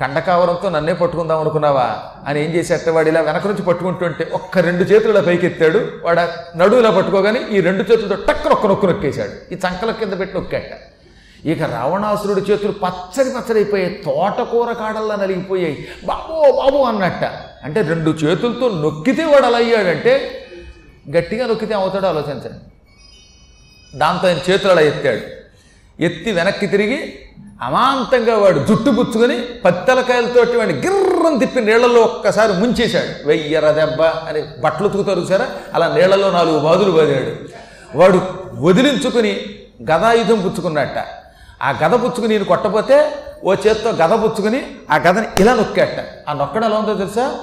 కండకావరంతో 0.00 0.68
నన్నే 0.68 0.92
పట్టుకుందాం 0.92 1.40
అనుకున్నావా? 1.40 2.00
అని 2.26 2.44
ఏం 2.44 2.50
చేసేట 2.50 2.88
వాడు 2.88 3.08
ఇలా 3.08 3.20
వెనక 3.20 3.46
నుంచి 3.46 3.62
పట్టుకుంటుంటే 3.62 4.30
ఒక్క 4.32 4.58
రెండు 4.58 4.82
చేతులు 4.82 5.10
ఇలా 5.10 5.20
పైకెత్తాడు. 5.20 5.88
వాడు 6.02 6.56
నడువు 6.58 6.80
ఇలా 6.80 6.90
పట్టుకోగానే 6.90 7.46
ఈ 7.50 7.60
రెండు 7.60 7.82
చేతులతో 7.82 8.14
టక్కన 8.14 8.50
ఒక్క 8.50 8.66
నొక్కు 8.66 8.86
నొక్కేశాడు. 8.86 9.54
ఈ 9.54 9.56
చంకల 9.56 9.90
కింద 9.90 10.18
పెట్టి 10.18 10.38
నొక్కాట. 10.38 10.62
ఇక 11.46 11.62
రావణాసురుడి 11.62 12.40
చేతులు 12.40 12.72
పచ్చడి 12.72 13.30
పచ్చడైపోయాయి 13.30 14.02
తోటకూర 14.04 14.72
కాడల్లా 14.72 15.16
నలిగిపోయాయి. 15.16 15.88
బాబో 16.04 16.52
బాబో 16.52 16.82
అన్నట్ట. 16.82 17.24
అంటే 17.64 17.82
రెండు 17.82 18.10
చేతులతో 18.10 18.68
నొక్కితే 18.68 19.24
వాడు 19.24 19.46
అలా 19.46 19.58
అయ్యాడంటే 19.58 20.44
గట్టిగా 21.10 21.46
నొక్కితే 21.46 21.74
అవుతాడో 21.74 22.08
ఆలోచించండి. 22.08 22.58
దాంతో 23.98 24.28
ఆయన 24.28 24.38
చేతులు 24.50 24.70
అలా 24.70 24.80
ఎత్తాడు. 24.80 25.20
ఎత్తి 26.02 26.32
వెనక్కి 26.32 26.66
తిరిగి 26.66 27.18
అమాంతంగా 27.62 28.38
వాడు 28.38 28.58
జుట్టు 28.58 28.90
పుచ్చుకొని 28.90 29.40
పత్తెలకాయలతోటి 29.64 30.56
వాడిని 30.56 30.78
గిర్రం 30.80 31.38
తిప్పి 31.38 31.60
నీళ్ళలో 31.60 32.00
ఒక్కసారి 32.00 32.52
ముంచేశాడు. 32.52 33.28
వెయ్యర 33.28 33.70
దెబ్బ 33.70 34.02
అని 34.02 34.42
బట్టలు 34.60 34.86
ఉతుకుతారు 34.86 35.20
చూసారా? 35.20 35.46
అలా 35.74 35.88
నీళ్ళలో 35.88 36.30
నాలుగు 36.30 36.58
బాదులు 36.58 36.90
బాదాడు. 36.90 37.32
వాడు 37.98 38.20
వదిలించుకుని 38.54 39.46
గదాయుధం 39.82 40.40
పుచ్చుకున్నట్ట. 40.40 40.98
ఆ 41.62 41.70
గద 41.70 41.92
పుచ్చుకుని 41.92 42.28
నేను 42.28 42.44
కొట్టపోతే 42.44 43.12
ఓ 43.44 43.54
చేత్తో 43.54 43.90
గద 43.90 44.22
పుచ్చుకుని 44.24 44.66
ఆ 44.90 44.96
గదని 44.96 45.26
ఇలా 45.40 45.54
నొక్కాట. 45.54 46.28
ఆ 46.28 46.32
నొక్కడం 46.32 46.64
ఎలా 46.64 46.76
ఉందో 46.76 46.94
తెలుసా? 46.94 47.38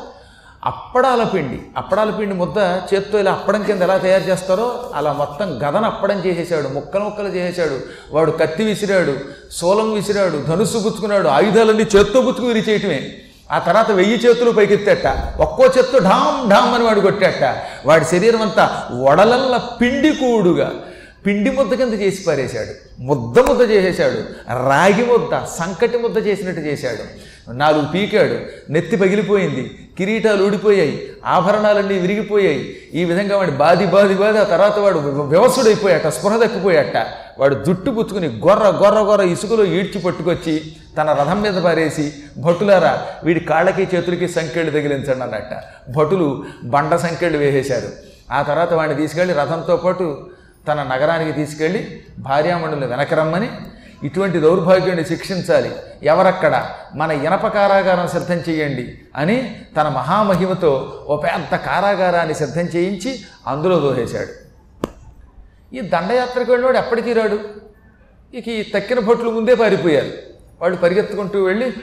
అప్పడాల 0.66 1.24
పిండి. 1.24 1.62
అప్పడాల 1.78 2.10
పిండి 2.10 2.36
ముద్ద 2.36 2.58
చేత్తో 2.94 3.20
ఇలా 3.20 3.32
అప్పడం 3.32 3.64
కింద 3.64 3.82
ఎలా 3.82 3.98
తయారు 3.98 4.24
చేస్తారో 4.24 4.92
అలా 4.96 5.14
మొత్తం 5.14 5.58
గదన 5.58 5.86
అప్పడం 5.86 6.20
చేసేసాడు. 6.20 6.68
ముక్కలు 6.68 7.04
ముక్కలు 7.04 7.28
చేసేసాడు. 7.28 7.80
వాడు 8.16 8.32
కత్తి 8.32 8.64
విసిరాడు 8.64 9.18
సోలం 9.52 9.94
విసిరాడు 9.94 10.38
ధనుస్సు 10.38 10.78
పుచ్చుకున్నాడు 10.78 11.28
ఆయుధాలన్నీ 11.28 11.84
చేత్తో 11.84 12.22
పుచ్చుకు 12.22 12.46
విరిచేయటమే. 12.46 13.14
ఆ 13.52 13.60
తర్వాత 13.60 13.92
వెయ్యి 13.92 14.18
చేతులు 14.18 14.52
పైకెత్తేట. 14.52 15.08
ఒక్కో 15.40 15.64
చేత్తో 15.66 16.00
ఢామ్ 16.00 16.50
ఢామ్ 16.50 16.76
అని 16.76 16.84
వాడు 16.84 17.00
కొట్టేట. 17.00 17.58
వాడి 17.86 18.06
శరీరం 18.06 18.42
అంతా 18.42 18.88
వడలల్ల 19.04 19.62
పిండి 19.82 20.10
కూడుగా. 20.10 20.72
పిండి 21.26 21.50
ముద్ద 21.50 21.74
కింద 21.74 21.94
చేసి 21.94 22.24
పారేశాడు. 22.24 23.02
ముద్ద 23.02 23.40
ముద్ద 23.40 23.72
చేసేశాడు. 23.72 24.18
రాగి 24.68 25.06
ముద్ద 25.06 25.46
సంకటి 25.58 25.98
ముద్ద 25.98 26.28
చేసినట్టు 26.28 26.62
చేశాడు. 26.62 27.32
నాలుగు 27.54 27.86
పీకాడు. 27.86 28.38
నెత్తి 28.72 28.98
పగిలిపోయింది. 28.98 29.88
కిరీటాలు 29.98 30.46
ఊడిపోయాయి. 30.46 31.14
ఆభరణాలన్నీ 31.26 32.00
విరిగిపోయాయి. 32.00 32.78
ఈ 32.94 33.06
విధంగా 33.06 33.38
వాడి 33.38 33.52
బాది 33.52 33.86
బాది 33.86 34.14
బాది 34.14 34.40
ఆ 34.40 34.44
తర్వాత 34.44 34.80
వాడు 34.80 35.00
వ్యవస్థుడైపోయాట 35.00 36.08
స్పృహ 36.08 36.38
తప్పిపోయాట. 36.38 37.08
వాడు 37.40 37.64
జుట్టు 37.64 37.92
పుచ్చుకుని 37.92 38.28
గొర్ర 38.28 38.64
గొర్ర 38.64 39.00
గొర్ర 39.00 39.24
ఇసుకలో 39.24 39.66
ఈడ్చి 39.66 40.02
పట్టుకొచ్చి 40.02 40.64
తన 40.98 41.14
రథం 41.14 41.42
మీద 41.42 41.54
పారేసి 41.54 42.14
భటులారా 42.38 43.02
వీడి 43.24 43.40
కాళ్ళకి 43.40 43.88
చేతులకి 43.96 44.28
సంఖ్యలు 44.28 44.72
తగిలించండి 44.72 45.24
అన్నట్ట. 45.24 45.64
భటులు 45.92 46.46
బండ 46.64 46.96
సంఖ్యలు 46.96 47.38
వేసేశారు. 47.38 48.12
ఆ 48.32 48.42
తర్వాత 48.42 48.74
వాడిని 48.74 49.02
తీసుకెళ్ళి 49.02 49.34
రథంతో 49.34 49.78
పాటు 49.78 50.31
తన 50.68 50.84
నగరానికి 50.84 51.32
తీసుకెళ్ళి 51.32 52.04
భార్యామణులు 52.20 52.86
వెనక 52.86 53.14
రమ్మని 53.14 53.50
ఇటువంటి 54.04 54.40
దౌర్భాగ్యాన్ని 54.40 55.06
శిక్షించాలి. 55.06 55.72
ఎవరక్కడ? 56.04 56.70
మన 56.96 57.12
ఇనప 57.12 57.48
కారాగారం 57.48 58.08
సిద్ధం 58.08 58.36
చేయండి 58.36 58.98
అని 59.16 59.62
తన 59.78 59.88
మహామహిమతో 59.88 61.04
ఓ 61.08 61.18
పెద్ద 61.18 61.56
కారాగారాన్ని 61.56 62.36
సిద్ధం 62.36 62.62
చేయించి 62.62 63.20
అందులో 63.48 63.80
దోహేశాడు. 63.80 64.52
ఈ 65.76 65.82
దండయాత్రకు 65.82 66.52
వెళ్ళినవాడు 66.52 66.78
ఎప్పటి 66.78 67.14
రాడు. 67.14 67.40
ఇక 68.34 68.48
ఈ 68.48 68.72
తక్కిన 68.72 69.00
భట్లు 69.00 69.30
ముందే 69.30 69.56
పారిపోయారు. 69.56 70.12
వాళ్ళు 70.62 70.78
పరిగెత్తుకుంటూ 70.78 71.44
వెళ్ళి 71.44 71.74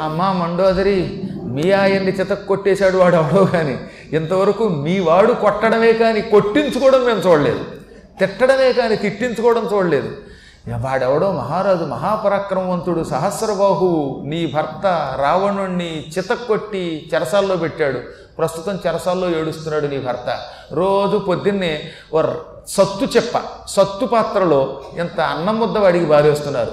అమ్మ 0.00 0.32
మండోదరి 0.32 1.22
మీ 1.42 1.70
ఆయన్ని 1.70 2.12
చితక్ 2.12 2.46
కొట్టేశాడు 2.46 2.98
వాడు 2.98 3.16
అవడో 3.16 3.44
కానీ 3.44 3.80
ఇంతవరకు 4.12 4.68
మీ 4.68 4.98
వాడు 4.98 5.32
కొట్టడమే 5.32 5.92
కానీ 5.92 6.20
కొట్టించుకోవడం 6.20 7.04
మేము 7.04 7.20
చూడలేదు. 7.26 7.77
తిట్టడమే 8.20 8.72
కానీ 8.72 8.96
తిట్టించుకోవడం 8.96 9.68
చూడలేదు. 9.74 10.12
వాడెవడో 10.80 11.32
మహారాజు 11.32 11.84
మహాపరాక్రమవంతుడు 11.84 13.04
సహస్రబాహువు 13.04 14.22
నీ 14.26 14.52
భర్త 14.54 15.16
రావణుణ్ణి 15.20 16.12
చితక్కొట్టి 16.18 17.10
చెరసాల్లో 17.14 17.56
పెట్టాడు. 17.56 17.98
ప్రస్తుతం 18.38 18.78
చెరసాల్లో 18.86 19.30
ఏడుస్తున్నాడు 19.30 19.86
నీ 19.86 19.98
భర్త. 19.98 20.38
రోజు 20.72 21.16
పొద్దున్నే 21.18 21.82
ఓ 22.14 22.22
సత్తు 22.68 23.04
చెప్ప. 23.04 23.40
సత్తు 23.68 24.06
పాత్రలో 24.06 24.80
ఇంత 24.98 25.20
అన్నం 25.20 25.60
ముద్ద 25.60 25.78
వాడికి 25.78 26.04
బారేస్తున్నారు 26.04 26.72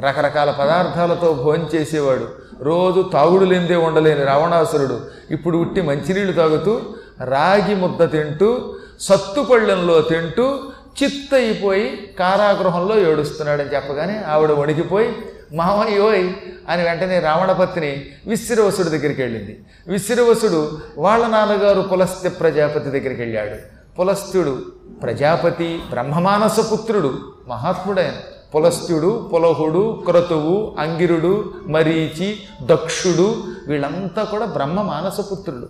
రకరకాల 0.00 0.50
పదార్థాలతో 0.50 1.32
భోజనం 1.32 1.70
చేసేవాడు. 1.74 2.28
రోజు 2.62 3.10
తాగుడు 3.12 3.44
లేనిదే 3.44 3.76
ఉండలేని 3.76 4.24
రావణాసురుడు. 4.24 5.00
ఇప్పుడు 5.30 5.58
ఉట్టి 5.58 5.82
మంచినీళ్ళు 5.82 6.32
తాగుతూ 6.32 6.80
రాగి 7.24 7.74
ముద్ద 7.74 8.12
తింటూ 8.12 8.74
సత్తుపళ్ళెంలో 9.02 10.00
తింటూ 10.00 10.58
చిత్తయిపోయి 11.02 12.14
కారాగృహంలో 12.18 12.98
ఏడుస్తున్నాడని 12.98 13.74
చెప్పగానే 13.74 14.22
ఆవిడ 14.26 14.50
వణికిపోయి 14.50 15.16
మామయ్యోయ్ 15.52 16.32
అని 16.68 16.82
వెంటనే 16.82 17.18
రావణపత్ని 17.18 18.06
విశ్రవసుడి 18.26 18.88
దగ్గరికి 18.88 19.22
వెళ్ళింది. 19.22 19.64
విశ్రవసుడు 19.86 20.78
వాళ్ళ 20.98 21.26
నాన్నగారు 21.26 21.80
పులస్త్య 21.80 22.28
ప్రజాపతి 22.28 22.90
దగ్గరికి 22.90 23.20
వెళ్ళాడు. 23.22 23.56
పులస్త్యుడు 23.96 24.62
ప్రజాపతి 25.02 25.80
బ్రహ్మమానస 25.90 26.72
పుత్రుడు 26.72 27.18
మహాత్ముడైన 27.48 28.14
పులస్త్యుడు 28.54 29.30
పులహుడు 29.34 30.02
క్రతువు 30.06 30.76
అంగిరుడు 30.78 31.54
మరీచి 31.66 32.36
దక్షుడు 32.62 33.44
వీళ్ళంతా 33.66 34.24
కూడా 34.24 34.44
బ్రహ్మ 34.44 34.82
మానసపుత్రుడు 34.82 35.68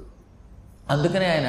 అందుకనే 0.91 1.27
ఆయన 1.27 1.49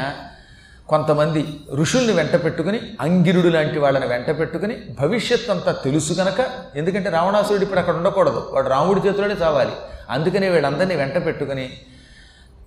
కొంతమంది 0.90 1.60
ఋషుల్ని 1.76 2.14
వెంట 2.14 2.44
పెట్టుకుని 2.44 2.80
అంగిరుడు 3.02 3.48
లాంటి 3.48 3.80
వాళ్ళని 3.80 4.08
వెంట 4.08 4.40
పెట్టుకుని 4.40 4.78
భవిష్యత్తు 5.00 5.52
అంతా 5.52 5.72
తెలుసు 5.72 6.14
గనక 6.14 6.48
ఎందుకంటే 6.76 7.10
రావణాసురుడు 7.10 7.64
ఇప్పుడు 7.64 7.80
అక్కడ 7.80 7.96
ఉండకూడదు. 7.96 8.50
వాడు 8.52 8.70
రాముడి 8.70 9.08
చేతిలోనే 9.08 9.36
చావాలి. 9.42 9.72
అందుకనే 10.10 10.50
వీళ్ళందరినీ 10.50 10.96
వెంట 10.96 11.26
పెట్టుకుని 11.26 11.74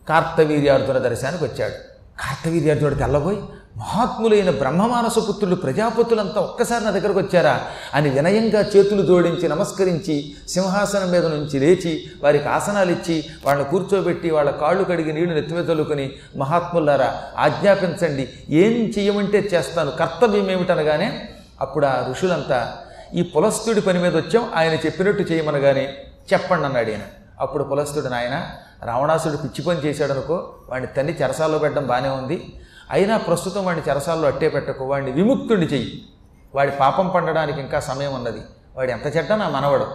కార్తవీర్యార్జున 0.08 0.98
దర్శనానికి 0.98 1.44
వచ్చాడు. 1.44 1.95
కార్తవీర్యార్జునుడు 2.20 2.94
తెల్లబోయి 2.94 3.42
మహాత్ములైన 3.76 4.50
బ్రహ్మమానస 4.50 5.14
పుత్రులు 5.28 5.54
ప్రజాపతులంతా 5.54 6.40
ఒక్కసారి 6.40 6.84
నా 6.84 6.90
దగ్గరకు 6.90 7.18
వచ్చారా? 7.18 7.60
అని 7.94 8.10
వినయంగా 8.10 8.60
చేతులు 8.60 9.02
జోడించి 9.02 9.48
నమస్కరించి 9.48 10.34
సింహాసనం 10.48 11.10
మీద 11.10 11.26
నుంచి 11.26 11.58
లేచి 11.58 12.04
వారికి 12.22 12.48
ఆసనాలు 12.48 12.90
ఇచ్చి 12.90 13.24
వాళ్ళని 13.44 13.70
కూర్చోబెట్టి 13.70 14.30
వాళ్ళ 14.30 14.50
కాళ్ళు 14.50 14.84
కడిగి 14.84 15.12
నీళ్ళు 15.12 15.34
నెత్తిమీద 15.34 15.70
చల్లుకొని 15.70 16.12
మహాత్ములారా 16.36 17.22
ఆజ్ఞాపించండి. 17.36 18.28
ఏం 18.48 18.92
చేయమంటే 18.98 19.38
చేస్తాను. 19.38 19.90
కర్తవ్యం 19.90 20.50
ఏమిటనగానే 20.50 21.28
అప్పుడు 21.60 21.86
ఆ 21.86 22.06
ఋషులంతా 22.10 22.76
ఈ 23.14 23.22
పులస్తుడి 23.22 23.80
పని 23.80 23.98
మీద 23.98 24.16
వచ్చాం. 24.16 24.50
ఆయన 24.54 24.72
చెప్పినట్టు 24.72 25.22
చేయమనగానే 25.22 25.94
చెప్పండి 26.32 26.64
అన్నాడు 26.64 26.90
ఆయన 26.90 27.00
అప్పుడు 27.40 27.64
పులస్తుడు 27.64 28.08
నాయన 28.08 28.46
రావణాసుడు 28.82 29.36
పిచ్చి 29.36 29.62
పని 29.62 29.78
చేశాడనుకో 29.78 30.54
వాడిని 30.68 30.92
తన్ని 30.92 31.16
చెరసాల్లో 31.22 31.58
పెట్టడం 31.58 31.86
బాగానే 31.86 32.08
ఉంది. 32.08 32.60
అయినా 32.90 33.16
ప్రస్తుతం 33.16 33.64
వాడిని 33.64 33.90
చెరసాల్లో 33.90 34.28
అట్టే 34.28 34.48
పెట్టకు 34.48 34.84
వాడిని 34.84 35.12
విముక్తుడిని 35.12 35.66
చెయ్యి. 35.66 36.08
వాడి 36.54 36.70
పాపం 36.70 37.08
పండడానికి 37.08 37.60
ఇంకా 37.60 37.80
సమయం 37.80 38.14
ఉన్నది. 38.14 38.42
వాడు 38.76 38.90
ఎంత 38.90 39.16
చెడ్డ 39.16 39.32
నా 39.32 39.48
మనవడు. 39.48 39.86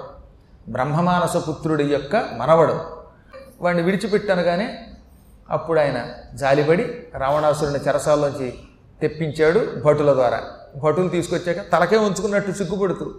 బ్రహ్మమానస 0.69 1.37
పుత్రుడి 1.49 1.83
యొక్క 1.83 2.15
మనవడు. 2.37 2.79
వాడిని 3.61 3.83
విడిచిపెట్టనగానే 3.83 4.87
అప్పుడు 5.49 5.79
ఆయన 5.79 6.07
జాలిపడి 6.33 7.03
రావణాసురుని 7.17 7.79
చెరసాల్లోంచి 7.79 8.59
తెప్పించాడు 9.01 9.81
భటుల 9.85 10.13
ద్వారా. 10.13 10.41
భటులు 10.83 11.09
తీసుకొచ్చాక 11.09 11.71
తలకే 11.73 11.97
ఉంచుకున్నట్టు 11.97 12.51
సిగ్గుపడుతూ 12.51 13.11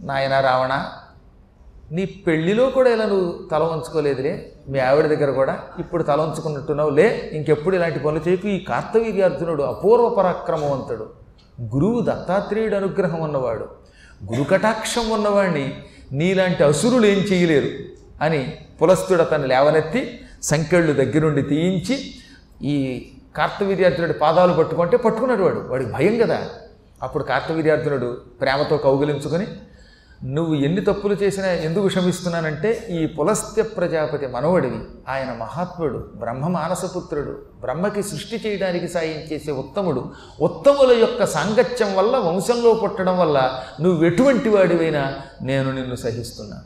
నాయన 0.00 0.40
రావణ 0.40 0.84
నీ 1.92 2.04
పెళ్ళిలో 2.04 2.70
కూడా 2.70 2.90
ఇలా 2.90 3.04
నువ్వు 3.04 3.48
తల 3.50 3.62
ఉంచుకోలేదులే 3.62 4.52
మీ 4.68 4.78
ఆవిడ 4.78 5.06
దగ్గర 5.06 5.30
కూడా 5.30 5.58
ఇప్పుడు 5.78 6.02
తల 6.02 6.20
ఉంచుకున్నట్టున్నావు 6.20 6.90
లే 6.90 7.30
ఇంకెప్పుడు 7.32 7.76
ఇలాంటి 7.76 7.98
పనులు 7.98 8.28
చేయకు. 8.28 8.48
ఈ 8.48 8.64
కార్తవీర్యార్జునుడు 8.64 9.62
అపూర్వ 9.62 10.08
పరాక్రమవంతుడు 10.08 11.10
గురువు 11.62 12.00
దత్తాత్రేయుడు 12.00 12.76
అనుగ్రహం 12.76 13.20
ఉన్నవాడు. 13.20 13.68
గురుకటాక్షం 14.34 15.10
ఉన్నవాడిని 15.10 15.82
నీలాంటి 16.12 16.64
అసురులు 16.64 17.06
ఏం 17.06 17.18
చేయలేరు 17.18 17.68
అని 18.22 18.56
పులస్తుడు 18.82 19.22
అతన్ని 19.22 19.48
లేవనెత్తి 19.48 20.20
సంకెళ్ళు 20.42 20.92
దగ్గరుండి 20.92 21.42
తీయించి 21.42 21.98
ఈ 22.62 23.06
కార్తవీర్యార్జునుడి 23.36 24.12
పాదాలు 24.12 24.52
పట్టుకుంటే 24.52 24.96
పట్టుకున్నాడు 24.96 25.42
వాడు. 25.42 25.64
వాడికి 25.68 25.92
భయం 25.92 26.18
కదా. 26.18 26.48
అప్పుడు 27.02 27.24
కార్తవీర్యార్జునుడు 27.24 28.16
ప్రేమతో 28.40 28.76
కౌగిలించుకొని 28.76 29.46
నువ్వు 30.24 30.54
ఎన్ని 30.54 30.80
తప్పులు 30.80 31.14
చేసినా 31.14 31.46
ఎందుకు 31.46 31.86
క్షమిస్తున్నానంటే 31.86 32.86
ఈ 32.90 33.06
పులస్త్య 33.06 33.62
ప్రజాపతి 33.62 34.26
మనవడివి. 34.26 34.80
ఆయన 35.08 35.32
మహాత్ముడు 35.32 36.10
బ్రహ్మ 36.14 36.48
మానసపుత్రుడు 36.48 37.42
బ్రహ్మకి 37.60 38.02
సృష్టి 38.02 38.42
చేయడానికి 38.46 38.88
సాయం 38.88 39.32
చేసే 39.32 39.52
ఉత్తముడు. 39.52 40.12
ఉత్తముల 40.40 40.98
యొక్క 40.98 41.26
సాంగత్యం 41.26 41.96
వల్ల 41.96 42.16
వంశంలో 42.16 42.74
పుట్టడం 42.74 43.18
వల్ల 43.18 43.62
నువ్వు 43.80 44.04
ఎటువంటి 44.04 44.48
వాడివైనా 44.48 45.14
నేను 45.42 45.72
నిన్ను 45.72 45.94
సహిస్తున్నాను 45.94 46.62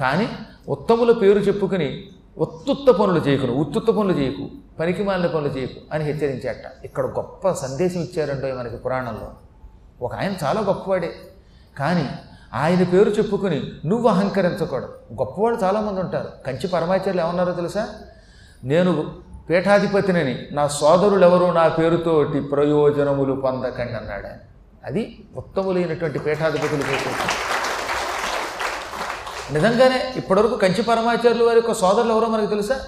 కానీ 0.00 0.28
ఉత్తముల 0.68 1.12
పేరు 1.12 1.38
చెప్పుకుని 1.38 2.04
ఉత్తుత్త 2.38 2.90
పనులు 2.90 3.18
చేయకును 3.18 3.52
ఉత్తుత్త 3.52 3.90
పనులు 3.90 4.12
చేయకు 4.12 4.48
పనికి 4.80 5.02
మాలిన 5.02 5.26
పనులు 5.26 5.48
చేయకు 5.48 5.80
అని 5.92 6.04
హెచ్చరించాట. 6.04 6.84
ఇక్కడ 6.84 7.06
గొప్ప 7.06 7.52
సందేశం 7.52 8.00
ఇచ్చారంటో 8.00 8.54
మనకి 8.54 8.76
పురాణంలో. 8.76 9.32
ఒక 10.02 10.14
ఆయన 10.14 10.34
చాలా 10.44 10.60
గొప్పవాడే. 10.60 11.14
కానీ 11.78 12.08
ఆయన 12.54 12.82
పేరు 12.82 13.10
చెప్పుకుని 13.10 13.72
నువ్వు 13.86 14.08
అహంకరించకూడదు. 14.08 14.88
గొప్పవాళ్ళు 15.12 15.64
చాలామంది 15.64 16.00
ఉంటారు. 16.00 16.28
కంచి 16.46 16.68
పరమాచార్యులు 16.68 17.20
ఏమన్నారో 17.20 17.52
తెలుసా? 17.52 17.88
నేను 18.64 19.16
పీఠాధిపతినని 19.50 20.48
నా 20.52 20.68
సోదరులు 20.68 21.24
ఎవరు 21.26 21.52
నా 21.52 21.68
పేరుతోటి 21.68 22.40
ప్రయోజనములు 22.40 23.32
పొందకండి 23.32 23.92
అన్నాడు 23.92 24.28
అది 24.84 25.24
ఉత్తములైనటువంటి 25.36 26.18
పీఠాధిపతులు 26.18 26.80
చేసేది 26.80 27.14
నిజంగానే 29.52 30.12
ఇప్పటివరకు 30.16 30.56
కంచి 30.56 30.82
పరమాచార్యుల 30.82 31.42
వారి 31.42 31.56
యొక్క 31.56 31.74
సోదరులు 31.74 32.12
ఎవరో 32.12 32.28
మనకు 32.28 32.46
తెలుసా? 32.46 32.80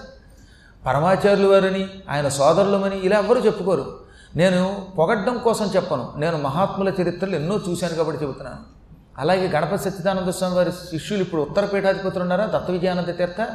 పరమాచార్యులు 0.86 1.48
వారిని 1.48 1.88
ఆయన 2.10 2.28
సోదరులమని 2.28 3.00
ఇలా 3.00 3.18
ఎవ్వరూ 3.18 3.40
చెప్పుకోరు. 3.40 4.00
నేను 4.36 4.86
పొగడ్డం 4.98 5.38
కోసం 5.38 5.66
చెప్పను. 5.76 6.12
నేను 6.16 6.38
మహాత్ముల 6.38 6.88
చరిత్రలు 6.88 7.34
ఎన్నో 7.34 7.60
చూశాను 7.70 7.94
కాబట్టి 7.94 8.24
చెబుతున్నాను. 8.24 8.79
అలాగే 9.18 9.48
గణపతి 9.48 9.90
సచ్చిదానంద 9.90 10.28
స్వామి 10.28 10.54
వారి 10.54 10.72
శిష్యులు 10.72 11.22
ఇప్పుడు 11.22 11.42
ఉత్తర 11.42 11.64
పీఠాధిపతులు 11.64 12.20
ఉన్నారా? 12.20 12.46
దత్త 12.46 12.70
విజయానంద 12.70 13.06
తీర్థ? 13.06 13.46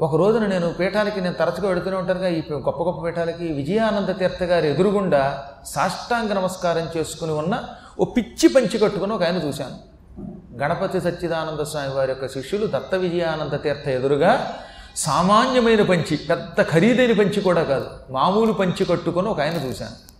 ఒక 0.00 0.16
రోజున 0.16 0.46
నేను 0.46 0.72
పీఠాలకి 0.72 1.20
నేను 1.20 1.34
తరచుగా 1.34 1.68
వెడుతూనే 1.68 1.96
ఉంటానుగా 1.96 2.28
ఈ 2.28 2.42
గొప్ప 2.52 2.82
గొప్ప 2.82 3.06
పీఠాలకి. 3.06 3.52
విజయానంద 3.52 4.08
తీర్థ 4.08 4.42
గారి 4.42 4.68
ఎదురుగుండా 4.68 5.44
సాష్టాంగ 5.66 6.32
నమస్కారం 6.32 6.88
చేసుకుని 6.96 7.32
ఉన్న 7.32 7.64
ఓ 8.00 8.04
పిచ్చి 8.04 8.48
పంచి 8.48 8.78
కట్టుకుని 8.78 9.12
ఒక 9.12 9.22
ఆయన 9.22 9.36
చూశాను. 9.36 9.78
గణపతి 10.62 11.00
సచ్చిదానంద 11.00 11.60
స్వామి 11.60 11.94
వారి 11.94 12.10
యొక్క 12.10 12.28
శిష్యులు 12.28 12.66
దత్త 12.66 12.94
విజయానంద 12.94 13.52
తీర్థ 13.52 13.88
ఎదురుగా 13.88 14.54
సామాన్యమైన 14.96 15.82
పంచి 15.82 16.16
పెద్ద 16.16 16.62
ఖరీదైన 16.62 17.12
పంచి 17.12 17.40
కూడా 17.40 17.62
కాదు 17.62 17.86
మామూలు 18.10 18.52
పంచి 18.52 18.84
కట్టుకొని 18.84 19.28
ఒక 19.28 19.40
ఆయన 19.40 19.52
చూశాను. 19.52 20.11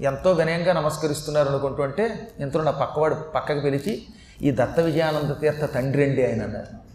ఎంతో 0.00 0.32
వినయంగా 0.32 0.72
నమస్కరిస్తున్నారు 0.72 1.48
అనుకుంటూ 1.48 1.82
అంటే 1.82 2.32
ఇంతలో 2.40 2.62
నా 2.62 2.70
పక్కవాడు 2.70 3.14
పక్కకు 3.14 3.60
పిలిచి 3.60 4.06
ఈ 4.42 4.50
దత్త 4.50 4.80
విజయానంద 4.80 5.40
తీర్థ 5.40 5.74
తండ్రి 5.74 6.04
అండి 6.04 6.26
ఆయన 6.26 6.42
అన్నారు. 6.42 6.86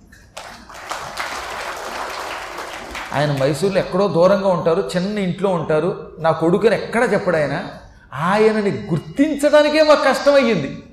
ఆయన 3.14 3.38
మైసూర్లో 3.42 3.80
ఎక్కడో 3.80 4.08
దూరంగా 4.08 4.48
ఉంటారు 4.48 4.90
చిన్న 4.96 5.18
ఇంట్లో 5.18 5.50
ఉంటారు. 5.50 6.12
నా 6.20 6.32
కొడుకుని 6.32 6.76
ఎక్కడ 6.76 7.14
చెప్పడు 7.14 7.36
ఆయన? 7.36 7.64
ఆయనని 8.14 8.72
గుర్తించడానికే 8.72 9.84
మాకు 9.84 10.04
కష్టమయ్యింది. 10.04 10.84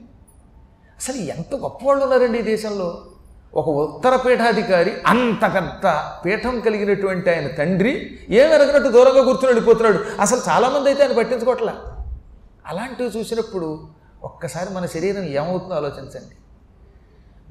అసలు 0.98 1.16
ఎంత 1.16 1.54
గొప్పవాళ్ళు 1.54 2.04
ఉన్నారండి 2.04 2.38
ఈ 2.38 2.42
దేశంలో. 2.42 3.06
ఒక 3.54 3.68
ఉత్తర 3.68 4.16
పీఠాధికారి 4.16 4.92
అంత 5.06 5.54
పెద్ద 5.54 5.86
పీఠం 6.24 6.60
కలిగినటువంటి 6.60 7.30
ఆయన 7.30 7.46
తండ్రి 7.48 8.18
ఏం 8.30 8.52
ఎరగనట్టు 8.52 8.88
దూరంగా 8.88 9.22
కూర్చుని 9.22 9.46
వెళ్ళిపోతున్నాడు. 9.46 10.04
అసలు 10.20 10.40
చాలామంది 10.48 10.88
అయితే 10.88 11.02
ఆయన 11.02 11.12
పట్టించుకోవట్లే. 11.16 11.72
అలాంటివి 12.68 13.18
చూసినప్పుడు 13.18 13.68
ఒక్కసారి 14.24 14.70
మన 14.74 14.86
శరీరం 14.86 15.24
ఏమవుతుందో 15.24 15.74
ఆలోచించండి. 15.74 16.34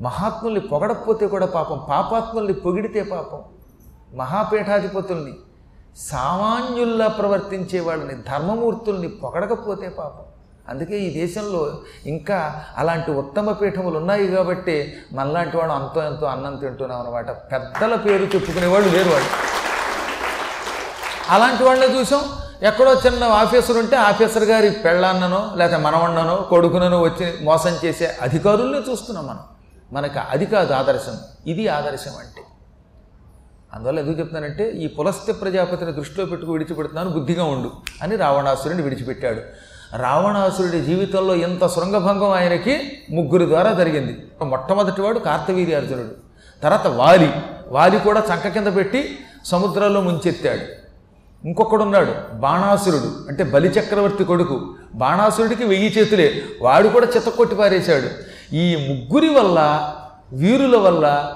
మహాత్ముల్ని 0.03 0.60
పొగడకపోతే 0.60 1.27
కూడా 1.27 1.45
పాపం 1.45 1.77
పాపాత్ముల్ని 1.89 2.53
పొగిడితే 2.53 3.03
పాపం 3.03 3.41
మహాపీఠాధిపతుల్ని 4.17 5.34
సామాన్యుల్లా 5.97 7.08
ప్రవర్తించే 7.08 7.80
వాళ్ళని 7.80 8.15
ధర్మమూర్తుల్ని 8.30 9.08
పొగడకపోతే 9.08 9.89
పాపం. 9.89 10.25
అందుకే 10.69 10.99
ఈ 10.99 11.10
దేశంలో 11.19 11.62
ఇంకా 12.06 12.63
అలాంటి 12.77 13.12
ఉత్తమ 13.12 13.51
పీఠములు 13.51 13.97
ఉన్నాయి 13.97 14.27
కాబట్టి 14.27 14.93
మనలాంటి 15.13 15.58
వాడు 15.58 15.71
అంతో 15.71 16.03
ఎంతో 16.03 16.25
అన్నం 16.25 16.56
తింటున్నాం 16.56 16.99
అనమాట 17.01 17.30
పెద్దల 17.51 17.95
పేరు 17.95 18.23
చెప్పుకునేవాళ్ళు 18.23 18.89
వేరు 18.89 19.10
వాళ్ళు 19.10 19.30
అలాంటి 21.30 21.63
వాళ్ళని 21.63 21.99
చూసాం. 21.99 22.23
ఎక్కడో 22.63 22.93
చిన్న 22.93 23.24
ఆఫీసర్ 23.24 23.78
ఉంటే 23.78 23.96
ఆఫీసర్ 23.96 24.43
గారి 24.43 24.70
పెళ్ళాన్ననో 24.70 25.52
లేకపోతే 25.56 25.82
మనవన్ననో 25.84 26.36
కొడుకుననో 26.36 27.02
వచ్చి 27.02 27.34
మోసం 27.41 27.78
చేసే 27.86 28.17
అధికారుల్ని 28.22 28.91
చూస్తున్నాం 28.91 29.28
మనం. 29.28 29.39
మనకు 29.91 30.20
అది 30.30 30.46
కాదు 30.46 30.74
ఆదర్శం. 30.74 31.17
ఇది 31.48 31.67
ఆదర్శం 31.67 32.12
అంటే. 32.20 32.41
అందువల్ల 33.74 34.00
ఎందుకు 34.00 34.20
చెప్తానంటే 34.20 34.70
ఈ 34.70 34.88
పులస్త్య 34.88 35.34
ప్రజాపతిని 35.34 35.91
దృష్టిలో 35.91 36.26
పెట్టుకు 36.26 36.52
విడిచిపెడుతున్నాను 36.52 37.10
బుద్ధిగా 37.10 37.43
ఉండు 37.43 37.72
అని 38.04 38.15
రావణాసురుడిని 38.15 38.84
విడిచిపెట్టాడు. 38.84 39.41
రావణాసురుడి 39.98 40.82
జీవితంలో 40.82 41.36
ఎంత 41.36 41.67
శృంగభంగం 41.67 42.32
ఆయనకి 42.32 42.91
ముగ్గురు 43.12 43.46
ద్వారా 43.46 43.74
జరిగింది. 43.74 44.32
మొట్టమొదటివాడు 44.43 45.20
కార్తవీర్యార్జునుడు. 45.20 46.12
తర్వాత 46.63 46.88
వాలి. 46.88 47.34
వాలి 47.67 48.00
కూడా 48.00 48.24
చంక 48.34 48.48
కింద 48.48 48.76
పెట్టి 48.76 49.20
సముద్రంలో 49.46 50.02
ముంచెత్తాడు. 50.02 50.77
ఇంకొకడున్నాడు 51.45 52.13
బాణాసురుడు. 52.34 53.26
అంటే 53.28 53.43
బలిచక్రవర్తి 53.43 54.23
కొడుకు. 54.23 54.76
బాణాసురుడికి 54.95 55.63
వెయ్యి 55.63 55.93
చేతులే. 55.97 56.41
వాడు 56.62 56.88
కూడా 56.88 57.08
చిత్తకొట్టి 57.15 57.56
పారేశాడు. 57.56 58.08
ఈ 58.56 58.76
ముగ్గురి 58.76 59.30
వల్ల 59.30 59.93
వీరుల 60.34 60.78
వల్ల 60.78 61.34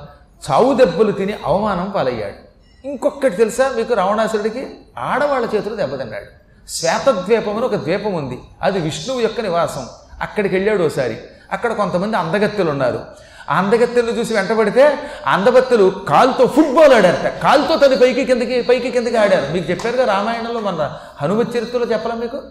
చావు 0.51 0.73
దెబ్బలు 0.73 1.11
తిని 1.11 1.33
అవమానం 1.45 1.91
పాలయ్యాడు. 1.95 2.51
ఇంకొకటి 2.87 3.35
తెలుసా 3.35 3.73
మీకు? 3.75 3.93
రావణాసురుడికి 3.93 4.67
ఆడవాళ్ళ 4.97 5.49
చేతులు 5.55 5.75
దెబ్బతిన్నాడు. 5.75 6.25
శ్వేతద్వీపం 6.69 7.55
అని 7.55 7.65
ఒక 7.65 7.75
ద్వీపం 7.75 8.13
ఉంది. 8.13 8.39
అది 8.61 8.79
విష్ణువు 8.79 9.21
యొక్క 9.21 9.41
నివాసం. 9.41 9.87
అక్కడికి 10.21 10.55
వెళ్ళాడు 10.55 10.83
ఒకసారి 10.83 11.17
అక్కడ 11.51 11.73
కొంతమంది 11.73 12.17
అందగత్తెలు 12.17 12.69
ఉన్నారు 12.69 13.05
ఆ 13.49 13.57
అందగత్తెలను 13.57 14.11
చూసి 14.11 14.33
వెంటబడితే 14.33 14.97
అందగత్తెలు 15.27 16.01
కాలుతో 16.09 16.47
ఫుట్బాల్ 16.47 16.93
ఆడారట. 16.93 17.41
కాలుతో 17.43 17.75
తది 17.77 17.95
పైకి 17.95 18.25
కిందకి 18.25 18.61
పైకి 18.61 18.91
కిందకి 18.91 19.17
ఆడారు. 19.17 19.53
మీకు 19.53 19.71
చెప్పారుగా 19.71 20.05
రామాయణంలో 20.05 20.59
మన 20.59 20.97
హనుమ 21.21 21.41
చరిత్రలో 21.41 21.85
చెప్పాలా 21.85 22.15
మీకు? 22.15 22.41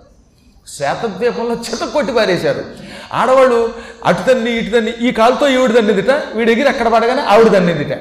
శ్వేతద్వీపంలో 0.68 1.54
చిత 1.54 1.92
కొట్టి 1.92 2.12
పారేశారు. 2.12 2.64
ఆడవాళ్ళు 3.12 3.74
అటు 4.04 4.22
తన్ని 4.22 4.50
ఇటు 4.50 4.76
తన్ని 4.76 4.92
ఈ 5.00 5.12
కాలుతో 5.12 5.48
ఈవిడ 5.48 5.78
తన్నిదిట. 5.78 6.10
వీడి 6.10 6.52
ఎగిరి 6.52 6.68
అక్కడ 6.68 6.88
పడగానే 6.88 7.22
ఆవిడ 7.22 7.52
తన్నిదిట. 7.52 7.98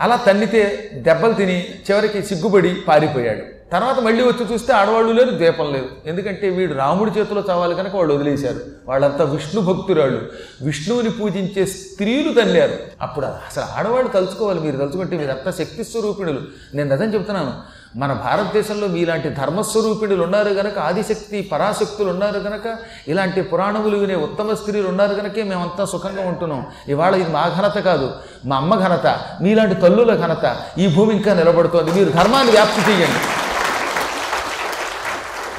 అలా 0.00 0.16
తన్నితే 0.16 0.90
దెబ్బలు 0.94 1.32
తిని 1.32 1.64
చివరికి 1.90 2.22
సిగ్గుపడి 2.22 2.74
పారిపోయాడు. 2.88 3.51
తర్వాత 3.72 4.00
మళ్ళీ 4.00 4.24
వచ్చి 4.24 4.52
చూస్తే 4.52 4.72
ఆడవాళ్ళు 4.72 5.12
లేరు 5.12 5.30
ద్వీపం 5.30 5.72
లేదు. 5.72 5.86
ఎందుకంటే 6.06 6.50
వీడు 6.50 6.74
రాముడి 6.74 7.10
చేతిలో 7.10 7.44
చావాలి 7.50 7.74
కనుక 7.74 7.96
వాళ్ళు 7.96 8.14
వదిలేశారు. 8.14 8.60
వాళ్ళంతా 8.88 9.24
విష్ణు 9.24 9.60
భక్తురాళ్ళు. 9.60 10.22
విష్ణువుని 10.62 11.10
పూజించే 11.10 11.66
స్త్రీలు 11.66 12.32
తల్లారు. 12.32 12.72
అప్పుడు 13.02 13.26
అసలు 13.26 13.64
ఆడవాళ్ళు 13.78 14.08
తలుచుకోవాలి 14.08 14.60
మీరు 14.60 14.76
తలుచుకుంటే 14.76 15.16
మీరంతా 15.16 15.50
శక్తి 15.50 15.84
స్వరూపిణులు. 15.84 16.40
నేను 16.74 16.96
నిజం 16.96 17.14
చెప్తున్నాను 17.14 17.52
మన 17.96 18.12
భారతదేశంలో 18.12 18.86
మీలాంటి 18.86 19.28
ధర్మస్వరూపిణులు 19.28 20.22
ఉన్నారు 20.22 20.48
గనక 20.48 20.78
ఆదిశక్తి 20.78 21.48
పరాశక్తులు 21.52 22.10
ఉన్నారు 22.10 22.38
గనక 22.38 22.76
ఇలాంటి 23.08 23.42
పురాణములు 23.42 23.96
వినే 23.98 24.14
ఉత్తమ 24.14 24.54
స్త్రీలు 24.54 24.88
ఉన్నారు 24.88 25.12
గనకే 25.12 25.42
మేమంతా 25.42 25.84
సుఖంగా 25.84 26.22
ఉంటున్నాం. 26.22 26.66
ఇవాళ 26.88 27.14
ఇది 27.14 27.30
మా 27.30 27.52
ఘనత 27.60 27.84
కాదు 27.84 28.12
మా 28.44 28.56
అమ్మ 28.56 28.74
ఘనత 28.74 29.20
మీలాంటి 29.42 29.74
తల్లుల 29.74 30.16
ఘనత 30.16 30.56
ఈ 30.78 30.94
భూమి 30.94 31.14
ఇంకా 31.14 31.34
నిలబడుతోంది. 31.34 31.92
మీరు 31.92 32.10
ధర్మాన్ని 32.10 32.50
వ్యాప్తి 32.50 32.92
చేయండి. 32.92 33.41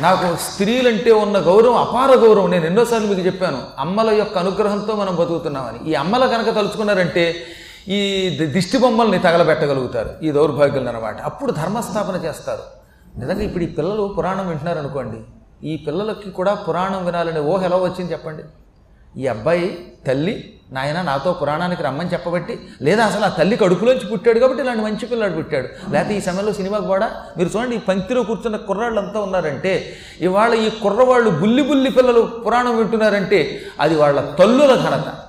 నాకు 0.01 0.36
స్త్రీలంటే 0.36 1.12
ఉన్న 1.12 1.38
గౌరవం 1.38 1.75
అపార 1.75 2.15
గౌరవం. 2.15 2.51
నేను 2.51 2.65
ఎన్నోసార్లు 2.65 3.08
మీకు 3.08 3.21
చెప్పాను 3.21 3.63
అమ్మల 3.79 4.10
యొక్క 4.10 4.38
అనుగ్రహంతో 4.38 4.95
మనం 4.95 5.15
బతుకుతున్నామని. 5.15 5.91
ఈ 5.91 5.93
అమ్మల 5.93 6.25
కనుక 6.25 6.56
తలుచుకున్నారంటే 6.56 7.36
ఈ 7.88 8.29
ది- 8.39 8.49
దిష్టి 8.49 8.77
బొమ్మల్ని 8.77 9.19
తగలబెట్టగలుగుతారు 9.19 10.10
ఈ 10.23 10.32
దౌర్భాగ్యం 10.32 10.88
అనమాట 10.88 11.21
అప్పుడు 11.21 11.51
ధర్మస్థాపన 11.51 12.15
చేస్తారు. 12.25 12.62
నిజంగా 13.19 13.41
ఇప్పుడు 13.41 13.63
ఈ 13.63 13.67
పిల్లలు 13.67 14.15
పురాణం 14.17 14.47
వింటున్నారు 14.47 14.79
అనుకోండి 14.79 15.17
ఈ 15.67 15.77
పిల్లలకి 15.77 16.32
కూడా 16.32 16.53
పురాణం 16.53 17.06
వినాలనే 17.06 17.39
ఊహ 17.39 17.63
ఎలా 17.63 17.77
వచ్చింది 17.77 18.12
చెప్పండి? 18.12 18.43
ఈ 19.17 19.28
అబ్బాయి 19.28 19.88
తల్లి 20.08 20.49
నాయన 20.73 21.02
నాతో 21.02 21.34
పురాణానికి 21.34 21.84
రమ్మని 21.84 22.10
చెప్పబట్టి 22.10 22.60
లేదా 22.82 23.06
అసలు 23.06 23.26
ఆ 23.26 23.28
తల్లి 23.28 23.56
కడుపులోంచి 23.58 24.06
పుట్టాడు 24.12 24.39
కాబట్టి 24.39 24.62
ఇలాంటి 24.62 24.84
మంచి 24.84 25.06
పిల్లాడు 25.06 25.34
పుట్టాడు. 25.34 25.67
లేకపోతే 25.91 26.17
ఈ 26.17 26.21
సమయంలో 26.21 26.54
సినిమాకి 26.54 26.86
కూడా 26.86 27.08
మీరు 27.38 27.49
చూడండి 27.49 27.76
ఈ 27.76 27.80
పంక్తిలో 27.80 28.23
కూర్చున్న 28.23 28.58
కుర్రాళ్ళు 28.58 28.99
అంతా 28.99 29.19
ఉన్నారంటే 29.19 29.97
ఇవాళ 30.21 30.54
ఈ 30.54 30.69
కుర్రవాళ్ళు 30.69 31.30
బుల్లి 31.30 31.63
బుల్లి 31.63 31.89
పిల్లలు 31.89 32.21
పురాణం 32.21 32.78
వింటున్నారంటే 32.78 33.62
అది 33.80 33.95
వాళ్ళ 33.95 34.19
తల్లుల 34.21 34.76
ఘనత. 34.76 35.22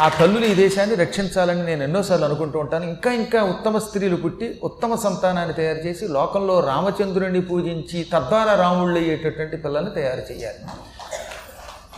ఆ 0.00 0.08
తల్లులు 0.08 0.44
ఈ 0.44 0.54
దేశాన్ని 0.54 0.96
రక్షించాలని 0.96 1.66
నేను 1.66 1.82
ఎన్నోసార్లు 1.82 2.24
అనుకుంటూ 2.24 2.58
ఉంటాను. 2.58 2.84
ఇంకా 2.84 3.12
ఇంకా 3.12 3.42
ఉత్తమ 3.42 3.78
స్త్రీలు 3.78 4.16
పుట్టి 4.16 4.60
ఉత్తమ 4.62 4.94
సంతానాన్ని 4.94 5.54
తయారు 5.54 5.78
చేసి 5.78 6.08
లోకంలో 6.08 6.60
రామచంద్రుడిని 6.60 7.40
పూజించి 7.40 8.06
తద్వారా 8.12 8.54
రాముళ్ళు 8.54 8.98
అయ్యేటటువంటి 8.98 9.56
పిల్లల్ని 9.56 9.90
తయారు 9.90 10.32
చేయాలి. 10.32 10.62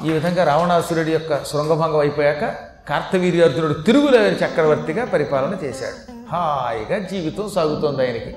ఈ 0.09 0.13
విధంగా 0.13 0.45
రావణాసురుడి 0.45 1.13
యొక్క 1.13 1.45
శృంగభంగం 1.45 1.99
అయిపోయాక 1.99 2.45
కార్తవీర్యార్జునుడు 2.89 3.73
తిరుగులేని 3.73 4.37
చక్రవర్తిగా 4.37 5.05
పరిపాలన 5.05 5.57
చేశాడు. 5.65 6.13
హాయిగా 6.33 6.99
జీవితం 6.99 7.51
సాగుతోంది 7.51 8.03
ఆయనకి. 8.03 8.37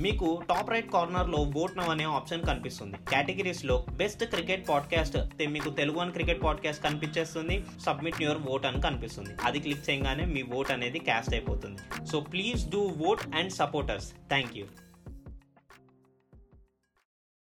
మీకు 0.00 0.42
టాప్ 0.48 0.70
రైట్ 0.70 0.92
కార్నర్లో 0.92 1.38
ఓట్ 1.56 1.78
నవ్ 1.78 1.88
అనే 1.88 2.04
ఆప్షన్ 2.04 2.42
కనిపిస్తుంది. 2.42 2.96
కేటగిరీస్లో 3.10 3.84
బెస్ట్ 3.92 4.24
క్రికెట్ 4.24 4.68
పాడ్కాస్ట్ 4.68 5.16
మీకు 5.48 5.70
తెలుగు 5.70 5.98
అని 5.98 6.12
క్రికెట్ 6.12 6.42
పాడ్కాస్ట్ 6.42 6.84
కనిపించేస్తుంది. 6.84 7.64
సబ్మిట్ 7.86 8.22
యువర్ 8.22 8.38
ఓట్ 8.50 8.66
అని 8.66 8.82
కనిపిస్తుంది. 8.82 9.30
అది 9.44 9.60
క్లిక్ 9.60 9.90
చేయగానే 9.90 10.24
మీ 10.24 10.42
ఓట్ 10.42 10.70
అనేది 10.70 10.98
క్యాస్ట్ 10.98 11.34
అయిపోతుంది. 11.34 12.06
So 12.06 12.20
please 12.20 12.70
do 12.70 12.94
vote 13.06 13.36
and 13.36 13.52
supporters 13.52 14.12
thank 14.12 14.56
you 14.56 14.64